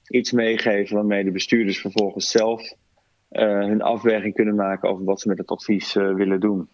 iets 0.08 0.32
meegeven 0.32 0.95
waarmee 0.95 1.24
de 1.24 1.32
bestuurders 1.32 1.82
vervolgens 1.82 2.32
zelf 2.32 2.74
hun 3.30 3.82
afweging 3.82 4.34
kunnen 4.34 4.56
maken 4.56 4.89
over 4.89 5.06
wat 5.06 5.21
ze 5.21 5.28
met 5.28 5.38
het 5.38 5.50
advies 5.50 5.93
willen 5.93 6.39
doen. 6.39 6.69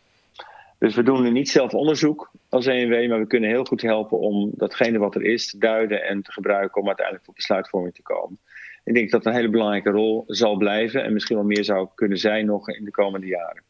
Dus 0.81 0.95
we 0.95 1.03
doen 1.03 1.33
niet 1.33 1.49
zelf 1.49 1.73
onderzoek 1.73 2.31
als 2.49 2.65
ENW, 2.65 3.09
maar 3.09 3.19
we 3.19 3.27
kunnen 3.27 3.49
heel 3.49 3.63
goed 3.63 3.81
helpen 3.81 4.19
om 4.19 4.51
datgene 4.53 4.97
wat 4.97 5.15
er 5.15 5.23
is 5.23 5.49
te 5.49 5.57
duiden 5.57 6.03
en 6.03 6.21
te 6.21 6.31
gebruiken 6.31 6.81
om 6.81 6.87
uiteindelijk 6.87 7.25
tot 7.25 7.35
besluitvorming 7.35 7.93
te 7.93 8.01
komen. 8.01 8.39
Ik 8.83 8.93
denk 8.93 9.11
dat 9.11 9.25
een 9.25 9.33
hele 9.33 9.49
belangrijke 9.49 9.89
rol 9.89 10.23
zal 10.27 10.55
blijven 10.55 11.03
en 11.03 11.13
misschien 11.13 11.35
wel 11.35 11.45
meer 11.45 11.63
zou 11.63 11.87
kunnen 11.95 12.17
zijn 12.17 12.45
nog 12.45 12.69
in 12.69 12.85
de 12.85 12.91
komende 12.91 13.27
jaren. 13.27 13.63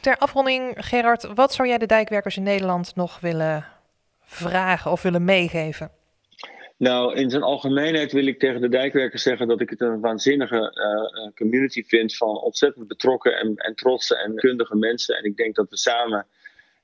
Ter 0.00 0.16
afronding, 0.16 0.74
Gerard, 0.76 1.34
wat 1.34 1.52
zou 1.52 1.68
jij 1.68 1.78
de 1.78 1.86
dijkwerkers 1.86 2.36
in 2.36 2.42
Nederland 2.42 2.96
nog 2.96 3.20
willen 3.20 3.64
vragen 4.22 4.90
of 4.90 5.02
willen 5.02 5.24
meegeven? 5.24 5.90
Nou, 6.76 7.14
in 7.14 7.30
zijn 7.30 7.42
algemeenheid 7.42 8.12
wil 8.12 8.26
ik 8.26 8.38
tegen 8.38 8.60
de 8.60 8.68
dijkwerkers 8.68 9.22
zeggen 9.22 9.48
dat 9.48 9.60
ik 9.60 9.70
het 9.70 9.80
een 9.80 10.00
waanzinnige 10.00 10.56
uh, 10.56 11.34
community 11.34 11.84
vind 11.84 12.16
van 12.16 12.38
ontzettend 12.40 12.88
betrokken 12.88 13.38
en, 13.38 13.56
en 13.56 13.74
trotse 13.74 14.16
en 14.16 14.34
kundige 14.34 14.76
mensen. 14.76 15.16
En 15.16 15.24
ik 15.24 15.36
denk 15.36 15.54
dat 15.54 15.70
we 15.70 15.76
samen 15.76 16.26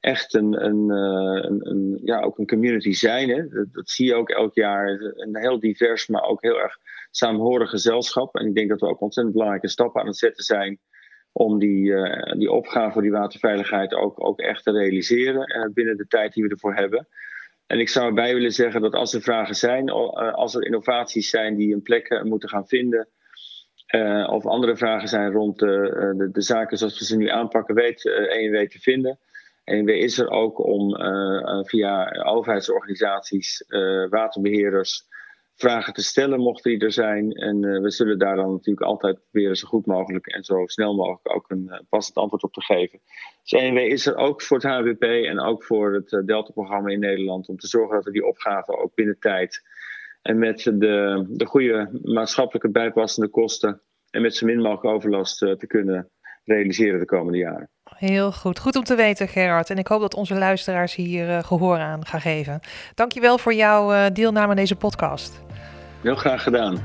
echt 0.04 0.34
een, 0.34 0.64
een, 0.64 0.90
een, 0.90 1.68
een, 1.68 2.00
ja, 2.02 2.20
ook 2.20 2.38
een 2.38 2.46
community 2.46 2.92
zijn. 2.92 3.28
Hè. 3.28 3.48
Dat, 3.48 3.88
zie 3.90 4.06
je 4.06 4.14
ook 4.14 4.30
elk 4.30 4.54
jaar. 4.54 4.88
Een 5.00 5.36
heel 5.36 5.60
divers, 5.60 6.06
maar 6.06 6.22
ook 6.22 6.42
heel 6.42 6.60
erg 6.60 6.76
saamhorig 7.10 7.70
gezelschap. 7.70 8.36
En 8.36 8.46
ik 8.46 8.54
denk 8.54 8.68
dat 8.68 8.80
we 8.80 8.86
ook 8.86 9.00
ontzettend 9.00 9.34
belangrijke 9.34 9.68
stappen 9.68 10.00
aan 10.00 10.06
het 10.06 10.16
zetten 10.16 10.44
zijn 10.44 10.80
om 11.32 11.58
die, 11.58 11.84
uh, 11.84 12.32
die 12.32 12.50
opgave 12.50 12.92
voor 12.92 13.02
die 13.02 13.10
waterveiligheid 13.10 13.94
ook, 13.94 14.24
ook 14.26 14.40
echt 14.40 14.64
te 14.64 14.70
realiseren 14.70 15.56
uh, 15.56 15.72
binnen 15.72 15.96
de 15.96 16.06
tijd 16.06 16.32
die 16.32 16.44
we 16.44 16.50
ervoor 16.50 16.74
hebben. 16.74 17.08
En 17.66 17.78
ik 17.78 17.88
zou 17.88 18.06
erbij 18.06 18.34
willen 18.34 18.52
zeggen 18.52 18.80
dat 18.80 18.94
als 18.94 19.14
er 19.14 19.22
vragen 19.22 19.54
zijn, 19.54 19.90
als 19.90 20.54
er 20.54 20.64
innovaties 20.64 21.30
zijn 21.30 21.56
die 21.56 21.74
een 21.74 21.82
plek 21.82 22.22
moeten 22.24 22.48
gaan 22.48 22.66
vinden, 22.66 23.08
of 24.26 24.46
andere 24.46 24.76
vragen 24.76 25.08
zijn 25.08 25.32
rond 25.32 25.58
de, 25.58 26.14
de, 26.16 26.30
de, 26.30 26.42
zaken 26.42 26.78
zoals 26.78 26.98
we 26.98 27.04
ze 27.04 27.16
nu 27.16 27.28
aanpakken, 27.28 27.74
weet 27.74 28.04
ENW 28.04 28.68
te 28.68 28.78
vinden. 28.78 29.18
ENW 29.64 29.88
is 29.88 30.18
er 30.18 30.30
ook 30.30 30.64
om 30.64 30.96
via 31.66 32.22
overheidsorganisaties, 32.24 33.64
waterbeheerders, 34.10 35.06
vragen 35.56 35.92
te 35.92 36.02
stellen, 36.02 36.40
mochten 36.40 36.70
die 36.70 36.80
er 36.80 36.92
zijn. 36.92 37.32
En 37.32 37.82
we 37.82 37.90
zullen 37.90 38.18
daar 38.18 38.36
dan 38.36 38.50
natuurlijk 38.50 38.86
altijd 38.86 39.20
proberen 39.20 39.56
zo 39.56 39.68
goed 39.68 39.86
mogelijk 39.86 40.26
en 40.26 40.44
zo 40.44 40.66
snel 40.66 40.94
mogelijk 40.94 41.34
ook 41.34 41.50
een 41.50 41.84
passend 41.88 42.16
antwoord 42.16 42.42
op 42.42 42.52
te 42.52 42.62
geven. 42.62 43.00
Dus 43.42 43.60
ENW 43.60 43.78
is 43.78 44.06
er 44.06 44.16
ook 44.16 44.42
voor 44.42 44.56
het 44.56 44.66
HWP 44.66 45.02
en 45.02 45.40
ook 45.40 45.64
voor 45.64 45.94
het 45.94 46.22
Delta-programma 46.26 46.90
in 46.90 47.00
Nederland 47.00 47.48
om 47.48 47.56
te 47.56 47.66
zorgen 47.66 47.94
dat 47.94 48.04
we 48.04 48.10
die 48.10 48.26
opgave 48.26 48.78
ook 48.78 48.94
binnen 48.94 49.18
tijd 49.18 49.62
en 50.22 50.38
met 50.38 50.62
de, 50.62 51.24
de 51.28 51.46
goede 51.46 52.00
maatschappelijke 52.02 52.70
bijpassende 52.70 53.28
kosten 53.28 53.82
en 54.10 54.22
met 54.22 54.34
zo 54.34 54.46
min 54.46 54.60
mogelijk 54.60 54.94
overlast 54.94 55.38
te 55.38 55.66
kunnen 55.66 56.10
realiseren 56.44 56.98
de 56.98 57.06
komende 57.06 57.38
jaren. 57.38 57.68
Heel 57.84 58.32
goed. 58.32 58.58
Goed 58.58 58.76
om 58.76 58.84
te 58.84 58.94
weten, 58.94 59.28
Gerard. 59.28 59.70
En 59.70 59.78
ik 59.78 59.86
hoop 59.86 60.00
dat 60.00 60.14
onze 60.14 60.34
luisteraars 60.34 60.94
hier 60.94 61.28
uh, 61.28 61.38
gehoor 61.38 61.78
aan 61.78 62.06
gaan 62.06 62.20
geven. 62.20 62.60
Dankjewel 62.94 63.38
voor 63.38 63.54
jouw 63.54 63.92
uh, 63.92 64.04
deelname 64.12 64.48
aan 64.48 64.56
deze 64.56 64.76
podcast. 64.76 65.42
Heel 66.02 66.14
graag 66.16 66.42
gedaan. 66.42 66.82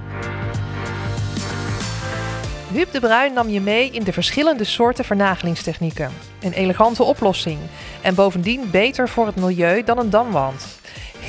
Huub 2.73 2.91
de 2.91 2.99
Bruin 2.99 3.33
nam 3.33 3.49
je 3.49 3.61
mee 3.61 3.91
in 3.91 4.03
de 4.03 4.13
verschillende 4.13 4.63
soorten 4.63 5.05
vernagelingstechnieken. 5.05 6.11
Een 6.41 6.53
elegante 6.53 7.03
oplossing. 7.03 7.59
En 8.01 8.15
bovendien 8.15 8.61
beter 8.71 9.09
voor 9.09 9.25
het 9.25 9.35
milieu 9.35 9.83
dan 9.83 9.99
een 9.99 10.09
damwand. 10.09 10.79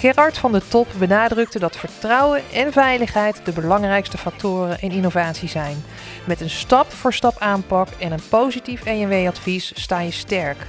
Gerard 0.01 0.39
van 0.39 0.53
de 0.53 0.61
Top 0.69 0.89
benadrukte 0.99 1.59
dat 1.59 1.77
vertrouwen 1.77 2.43
en 2.53 2.73
veiligheid 2.73 3.41
de 3.45 3.53
belangrijkste 3.53 4.19
factoren 4.19 4.81
in 4.81 4.91
innovatie 4.91 5.49
zijn. 5.49 5.85
Met 6.27 6.41
een 6.41 6.51
stap-voor-stap 6.51 7.37
aanpak 7.39 7.89
en 7.99 8.13
een 8.13 8.29
positief 8.29 8.85
ENW-advies 8.85 9.73
sta 9.75 10.01
je 10.01 10.11
sterk. 10.11 10.67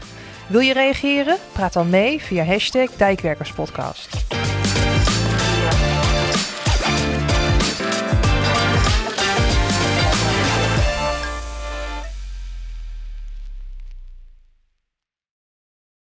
Wil 0.47 0.59
je 0.59 0.73
reageren? 0.73 1.37
Praat 1.51 1.73
dan 1.73 1.89
mee 1.89 2.21
via 2.21 2.43
hashtag 2.43 2.89
Dijkwerkerspodcast. 2.97 4.25